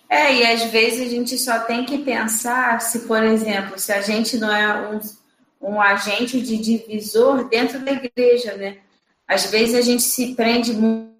É, 0.07 0.33
e 0.33 0.45
às 0.45 0.63
vezes 0.63 1.07
a 1.07 1.09
gente 1.09 1.37
só 1.37 1.59
tem 1.59 1.85
que 1.85 1.99
pensar 1.99 2.81
se, 2.81 3.01
por 3.01 3.21
exemplo, 3.21 3.77
se 3.77 3.91
a 3.91 4.01
gente 4.01 4.37
não 4.37 4.51
é 4.51 4.89
um, 4.89 4.99
um 5.61 5.81
agente 5.81 6.41
de 6.41 6.57
divisor 6.57 7.47
dentro 7.47 7.83
da 7.83 7.91
igreja, 7.91 8.55
né? 8.55 8.79
Às 9.27 9.45
vezes 9.45 9.75
a 9.75 9.81
gente 9.81 10.01
se 10.01 10.33
prende 10.33 10.73
muito 10.73 11.13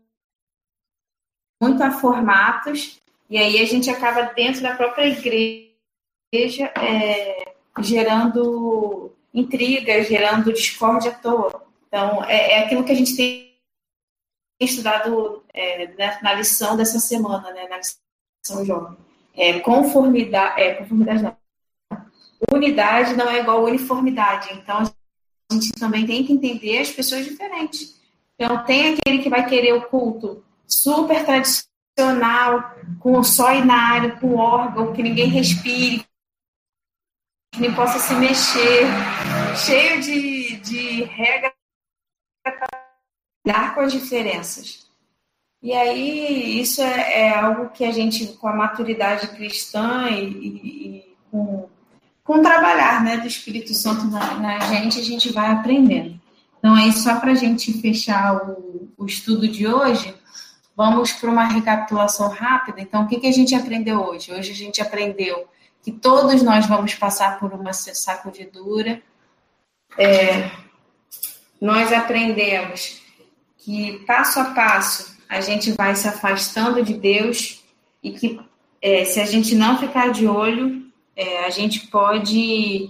a 1.84 1.91
formatos 1.91 2.99
e 3.29 3.37
aí 3.37 3.61
a 3.61 3.65
gente 3.65 3.89
acaba 3.89 4.33
dentro 4.33 4.61
da 4.61 4.75
própria 4.75 5.05
igreja 5.05 6.71
é, 6.75 7.53
gerando 7.79 9.11
intriga, 9.33 10.03
gerando 10.03 10.51
discórdia 10.51 11.11
à 11.11 11.15
toa. 11.15 11.63
Então, 11.87 12.23
é, 12.25 12.53
é 12.53 12.63
aquilo 12.63 12.83
que 12.83 12.91
a 12.91 12.95
gente 12.95 13.15
tem 13.15 13.49
estudado 14.59 15.43
é, 15.53 15.87
na, 15.97 16.21
na, 16.21 16.33
lição 16.33 16.75
dessa 16.75 16.99
semana, 16.99 17.51
né, 17.51 17.67
na 17.67 17.77
lição 17.77 18.65
jovem. 18.65 18.97
É, 19.35 19.59
conformidade, 19.59 20.61
é, 20.61 20.73
conformidade 20.73 21.23
não. 21.23 21.37
Unidade 22.51 23.15
não 23.15 23.29
é 23.29 23.39
igual 23.39 23.63
uniformidade. 23.63 24.53
Então, 24.53 24.79
a 24.79 25.53
gente 25.53 25.71
também 25.73 26.05
tem 26.05 26.23
que 26.23 26.33
entender 26.33 26.79
as 26.79 26.89
pessoas 26.89 27.25
diferentes. 27.25 27.99
Então, 28.35 28.63
tem 28.63 28.93
aquele 28.93 29.21
que 29.21 29.29
vai 29.29 29.45
querer 29.45 29.73
o 29.73 29.81
culto 29.87 30.43
super 30.65 31.25
tradicional, 31.25 31.68
com 32.99 33.23
só 33.23 33.53
inário, 33.53 34.19
com 34.19 34.35
órgão, 34.35 34.93
que 34.93 35.03
ninguém 35.03 35.27
respire, 35.27 36.05
que 37.53 37.62
nem 37.62 37.73
possa 37.73 37.99
se 37.99 38.13
mexer, 38.15 38.88
cheio 39.55 40.01
de, 40.01 40.57
de 40.57 41.03
regras 41.03 41.53
para 42.43 43.71
com 43.71 43.81
as 43.81 43.91
diferenças. 43.91 44.89
E 45.62 45.73
aí, 45.73 46.62
isso 46.62 46.81
é, 46.81 47.21
é, 47.21 47.38
algo 47.38 47.69
que 47.69 47.83
a 47.83 47.91
gente, 47.91 48.27
com 48.27 48.47
a 48.47 48.55
maturidade 48.55 49.27
cristã 49.29 50.09
e, 50.09 50.23
e, 50.23 50.47
e 50.47 51.15
com, 51.29 51.67
com 52.23 52.39
o 52.39 52.41
trabalhar 52.41 53.03
né, 53.03 53.17
do 53.17 53.27
Espírito 53.27 53.73
Santo 53.73 54.05
na, 54.05 54.35
na, 54.35 54.59
gente, 54.59 54.99
a 54.99 55.03
gente 55.03 55.33
vai 55.33 55.51
aprendendo. 55.51 56.19
Então, 56.57 56.73
aí, 56.75 56.93
só 56.93 57.19
para 57.19 57.31
a 57.31 57.35
gente 57.35 57.73
fechar 57.81 58.38
o, 58.38 58.89
o 58.97 59.05
estudo 59.05 59.47
de 59.47 59.67
hoje, 59.67 60.15
vamos 60.79 61.11
para 61.11 61.29
uma 61.29 61.43
recapitulação 61.43 62.29
rápida. 62.29 62.79
Então, 62.79 63.03
o 63.03 63.07
que, 63.09 63.19
que 63.19 63.27
a 63.27 63.33
gente 63.33 63.53
aprendeu 63.53 63.99
hoje? 64.01 64.31
Hoje 64.31 64.53
a 64.53 64.55
gente 64.55 64.81
aprendeu 64.81 65.45
que 65.83 65.91
todos 65.91 66.41
nós 66.41 66.67
vamos 66.67 66.95
passar 66.95 67.37
por 67.37 67.51
uma 67.51 67.73
sacudidura. 67.73 69.01
É, 69.97 70.49
nós 71.59 71.91
aprendemos 71.91 73.01
que 73.57 73.99
passo 74.07 74.39
a 74.39 74.45
passo 74.51 75.17
a 75.27 75.41
gente 75.41 75.73
vai 75.73 75.93
se 75.97 76.07
afastando 76.07 76.81
de 76.81 76.93
Deus 76.93 77.61
e 78.01 78.13
que 78.13 78.39
é, 78.81 79.03
se 79.03 79.19
a 79.19 79.25
gente 79.25 79.55
não 79.55 79.77
ficar 79.77 80.13
de 80.13 80.27
olho, 80.27 80.89
é, 81.13 81.43
a 81.43 81.49
gente 81.49 81.87
pode 81.87 82.89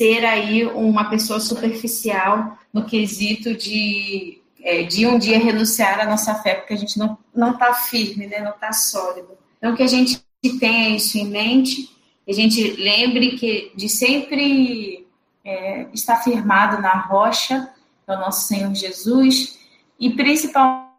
ser 0.00 0.24
aí 0.24 0.64
uma 0.64 1.10
pessoa 1.10 1.40
superficial 1.40 2.56
no 2.72 2.84
quesito 2.84 3.52
de, 3.56 4.35
é, 4.66 4.82
de 4.82 5.06
um 5.06 5.16
dia 5.16 5.38
renunciar 5.38 6.00
à 6.00 6.04
nossa 6.04 6.34
fé, 6.34 6.56
porque 6.56 6.74
a 6.74 6.76
gente 6.76 6.98
não 6.98 7.52
está 7.52 7.72
firme, 7.72 8.26
né, 8.26 8.40
não 8.40 8.50
está 8.50 8.72
sólido. 8.72 9.38
Então, 9.58 9.76
que 9.76 9.82
a 9.84 9.86
gente 9.86 10.20
tenha 10.58 10.96
isso 10.96 11.16
em 11.16 11.28
mente, 11.28 11.88
a 12.28 12.32
gente 12.32 12.72
lembre 12.72 13.38
que 13.38 13.70
de 13.76 13.88
sempre 13.88 15.06
é, 15.44 15.86
estar 15.94 16.16
firmado 16.16 16.82
na 16.82 16.98
rocha, 16.98 17.72
do 18.08 18.16
nosso 18.16 18.48
Senhor 18.48 18.74
Jesus, 18.74 19.56
e 20.00 20.10
principalmente 20.10 20.90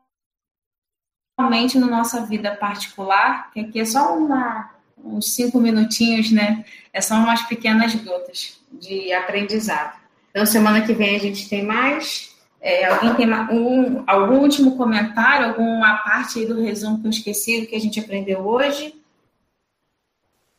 na 1.78 1.88
nossa 1.88 2.26
vida 2.26 2.56
particular, 2.56 3.52
que 3.52 3.60
aqui 3.60 3.82
é 3.82 3.86
só 3.86 4.18
uma, 4.18 4.72
uns 4.98 5.34
cinco 5.34 5.60
minutinhos, 5.60 6.32
né? 6.32 6.64
É 6.94 7.02
só 7.02 7.16
umas 7.16 7.42
pequenas 7.44 7.94
gotas 7.96 8.62
de 8.72 9.12
aprendizado. 9.12 10.00
Então, 10.30 10.46
semana 10.46 10.86
que 10.86 10.94
vem 10.94 11.18
a 11.18 11.20
gente 11.20 11.50
tem 11.50 11.66
mais. 11.66 12.27
É, 12.60 12.86
alguém 12.86 13.14
tem 13.16 13.34
um, 13.34 14.04
algum 14.08 14.40
último 14.40 14.76
comentário, 14.76 15.48
alguma 15.48 15.98
parte 15.98 16.46
do 16.46 16.62
resumo 16.62 17.00
que 17.00 17.08
eu 17.08 17.12
esqueci 17.12 17.62
do 17.62 17.68
que 17.68 17.76
a 17.76 17.80
gente 17.80 18.00
aprendeu 18.00 18.46
hoje? 18.46 19.00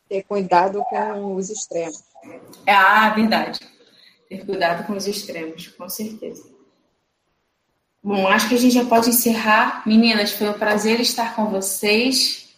Ter 0.08 0.22
cuidado 0.22 0.82
com 0.88 1.34
os 1.34 1.50
extremos. 1.50 2.02
Ah, 2.66 3.10
verdade. 3.10 3.60
Ter 4.28 4.44
cuidado 4.44 4.86
com 4.86 4.94
os 4.94 5.06
extremos, 5.06 5.68
com 5.68 5.88
certeza. 5.88 6.58
Bom, 8.02 8.28
acho 8.28 8.48
que 8.48 8.54
a 8.54 8.58
gente 8.58 8.74
já 8.74 8.84
pode 8.84 9.10
encerrar. 9.10 9.82
Meninas, 9.84 10.32
foi 10.32 10.48
um 10.48 10.58
prazer 10.58 11.00
estar 11.00 11.34
com 11.34 11.46
vocês. 11.46 12.48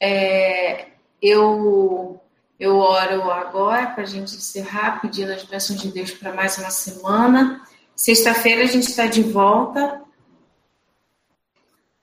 É, 0.00 0.86
eu, 1.20 2.20
eu 2.58 2.76
oro 2.76 3.30
agora 3.30 3.88
para 3.88 4.04
a 4.04 4.06
gente 4.06 4.36
encerrar, 4.36 5.00
pedindo 5.00 5.32
as 5.32 5.42
bênçãos 5.42 5.80
de 5.80 5.88
Deus 5.88 6.12
para 6.12 6.32
mais 6.32 6.56
uma 6.56 6.70
semana. 6.70 7.62
Sexta-feira 7.96 8.62
a 8.62 8.66
gente 8.66 8.90
está 8.90 9.06
de 9.06 9.22
volta. 9.22 10.02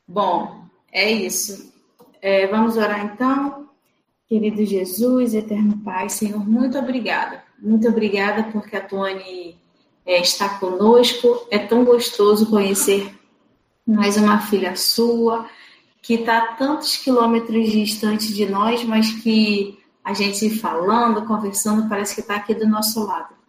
Bom, 0.08 0.65
é 0.91 1.12
isso. 1.12 1.71
É, 2.19 2.47
vamos 2.47 2.77
orar 2.77 3.06
então. 3.06 3.69
Querido 4.27 4.65
Jesus, 4.65 5.36
eterno 5.36 5.77
Pai, 5.86 6.10
Senhor, 6.10 6.39
muito 6.39 6.79
obrigada. 6.79 7.43
Muito 7.60 7.88
obrigada 7.88 8.43
porque 8.51 8.75
a 8.75 8.82
Tony 8.82 9.56
é, 10.03 10.19
está 10.19 10.58
conosco. 10.58 11.47
É 11.51 11.60
tão 11.60 11.86
gostoso 11.86 12.49
conhecer 12.49 13.13
mais 13.86 14.17
uma 14.17 14.39
filha 14.39 14.75
sua, 14.75 15.47
que 16.01 16.15
está 16.15 16.56
tantos 16.56 16.97
quilômetros 16.97 17.71
distante 17.71 18.34
de 18.34 18.47
nós, 18.47 18.84
mas 18.84 19.12
que 19.21 19.77
a 20.03 20.13
gente 20.13 20.49
falando, 20.49 21.27
conversando, 21.27 21.88
parece 21.88 22.15
que 22.15 22.21
está 22.21 22.38
aqui 22.38 22.56
do 22.56 22.67
nosso 22.67 23.06
lado. 23.06 23.42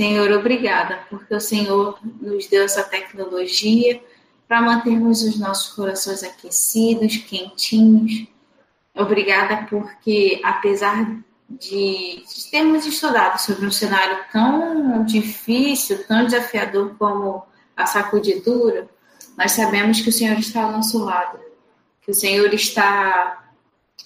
Senhor, 0.00 0.32
obrigada, 0.32 1.00
porque 1.10 1.34
o 1.34 1.40
Senhor 1.40 1.98
nos 2.22 2.46
deu 2.46 2.64
essa 2.64 2.82
tecnologia 2.82 4.02
para 4.48 4.62
mantermos 4.62 5.22
os 5.22 5.38
nossos 5.38 5.74
corações 5.74 6.22
aquecidos, 6.22 7.18
quentinhos. 7.18 8.26
Obrigada 8.94 9.66
porque, 9.68 10.40
apesar 10.42 11.22
de, 11.50 12.24
termos 12.50 12.86
estudado 12.86 13.38
sobre 13.42 13.66
um 13.66 13.70
cenário 13.70 14.24
tão 14.32 15.04
difícil, 15.04 16.02
tão 16.06 16.24
desafiador 16.24 16.94
como 16.98 17.42
a 17.76 17.84
sacudidura, 17.84 18.88
nós 19.36 19.52
sabemos 19.52 20.00
que 20.00 20.08
o 20.08 20.12
Senhor 20.12 20.38
está 20.38 20.62
ao 20.62 20.72
nosso 20.72 21.04
lado, 21.04 21.38
que 22.00 22.10
o 22.10 22.14
Senhor 22.14 22.54
está 22.54 23.50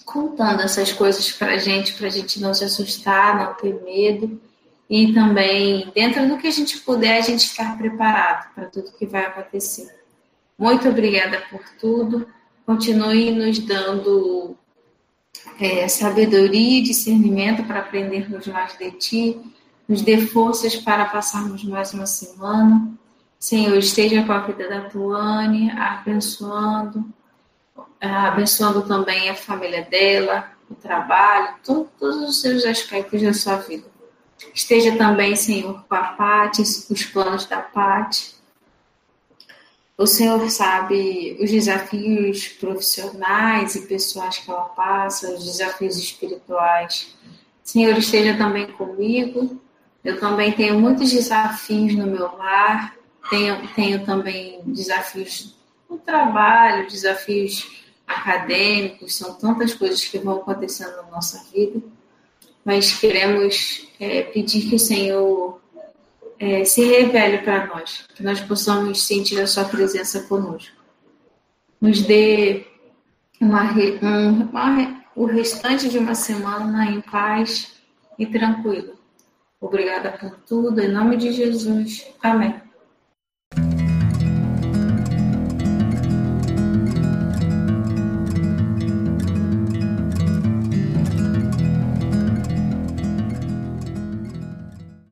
contando 0.03 0.61
essas 0.61 0.91
coisas 0.91 1.31
para 1.31 1.53
a 1.53 1.57
gente, 1.57 1.93
para 1.93 2.07
a 2.07 2.11
gente 2.11 2.41
não 2.41 2.53
se 2.53 2.65
assustar, 2.65 3.37
não 3.37 3.53
ter 3.53 3.81
medo 3.81 4.41
e 4.89 5.13
também, 5.13 5.91
dentro 5.95 6.27
do 6.27 6.37
que 6.37 6.47
a 6.47 6.51
gente 6.51 6.79
puder, 6.79 7.17
a 7.17 7.21
gente 7.21 7.45
estar 7.45 7.77
preparado 7.77 8.53
para 8.53 8.65
tudo 8.65 8.91
que 8.91 9.05
vai 9.05 9.25
acontecer. 9.25 9.93
Muito 10.57 10.87
obrigada 10.87 11.41
por 11.49 11.61
tudo. 11.79 12.27
Continue 12.65 13.31
nos 13.31 13.59
dando 13.59 14.55
é, 15.59 15.87
sabedoria 15.87 16.79
e 16.79 16.83
discernimento 16.83 17.63
para 17.63 17.79
aprendermos 17.79 18.47
mais 18.47 18.77
de 18.77 18.91
Ti, 18.91 19.41
nos 19.87 20.01
dê 20.01 20.25
forças 20.25 20.75
para 20.75 21.05
passarmos 21.05 21.63
mais 21.63 21.93
uma 21.93 22.05
semana. 22.05 22.91
Senhor, 23.39 23.77
esteja 23.77 24.23
com 24.23 24.31
a 24.31 24.39
vida 24.39 24.67
da 24.67 24.89
Tuane, 24.89 25.69
abençoando, 25.71 27.05
abençoando 28.01 28.81
também 28.83 29.29
a 29.29 29.35
família 29.35 29.83
dela, 29.83 30.51
o 30.69 30.75
trabalho, 30.75 31.55
todos 31.63 32.17
os 32.27 32.41
seus 32.41 32.65
aspectos 32.65 33.21
da 33.21 33.33
sua 33.33 33.57
vida. 33.57 33.94
Esteja 34.53 34.97
também, 34.97 35.35
Senhor, 35.35 35.83
com 35.87 35.95
a 35.95 36.03
Pati, 36.03 36.61
os 36.61 37.05
planos 37.05 37.45
da 37.45 37.61
Pati, 37.61 38.35
o 39.97 40.05
Senhor 40.05 40.49
sabe 40.49 41.37
os 41.39 41.49
desafios 41.49 42.49
profissionais 42.49 43.75
e 43.75 43.87
pessoais 43.87 44.39
que 44.39 44.51
ela 44.51 44.65
passa, 44.65 45.33
os 45.33 45.45
desafios 45.45 45.97
espirituais. 45.97 47.15
Senhor 47.63 47.97
esteja 47.97 48.37
também 48.37 48.67
comigo. 48.73 49.59
Eu 50.03 50.19
também 50.19 50.51
tenho 50.51 50.79
muitos 50.79 51.11
desafios 51.11 51.95
no 51.95 52.05
meu 52.05 52.35
lar, 52.37 52.95
tenho, 53.29 53.67
tenho 53.69 54.05
também 54.05 54.61
desafios 54.65 55.55
no 55.89 55.97
trabalho, 55.97 56.87
desafios 56.87 57.83
acadêmicos, 58.05 59.15
são 59.15 59.33
tantas 59.33 59.73
coisas 59.73 60.05
que 60.05 60.19
vão 60.19 60.35
acontecendo 60.35 60.95
na 60.97 61.03
nossa 61.03 61.43
vida, 61.51 61.81
mas 62.65 62.97
queremos 62.97 63.87
é, 63.99 64.23
pedir 64.23 64.67
que 64.67 64.75
o 64.75 64.79
Senhor 64.79 65.61
é, 66.39 66.65
se 66.65 66.83
revele 66.83 67.37
para 67.37 67.67
nós, 67.67 68.07
que 68.15 68.23
nós 68.23 68.41
possamos 68.41 69.03
sentir 69.03 69.39
a 69.39 69.45
Sua 69.45 69.65
presença 69.65 70.21
conosco. 70.23 70.75
Nos 71.79 72.01
dê 72.01 72.65
uma, 73.39 73.71
um, 73.71 74.49
uma, 74.49 75.03
o 75.15 75.25
restante 75.25 75.87
de 75.87 75.99
uma 75.99 76.15
semana 76.15 76.87
em 76.89 77.01
paz 77.01 77.75
e 78.17 78.25
tranquilo. 78.25 78.95
Obrigada 79.61 80.11
por 80.11 80.31
tudo, 80.47 80.81
em 80.81 80.91
nome 80.91 81.17
de 81.17 81.31
Jesus. 81.31 82.07
Amém. 82.21 82.64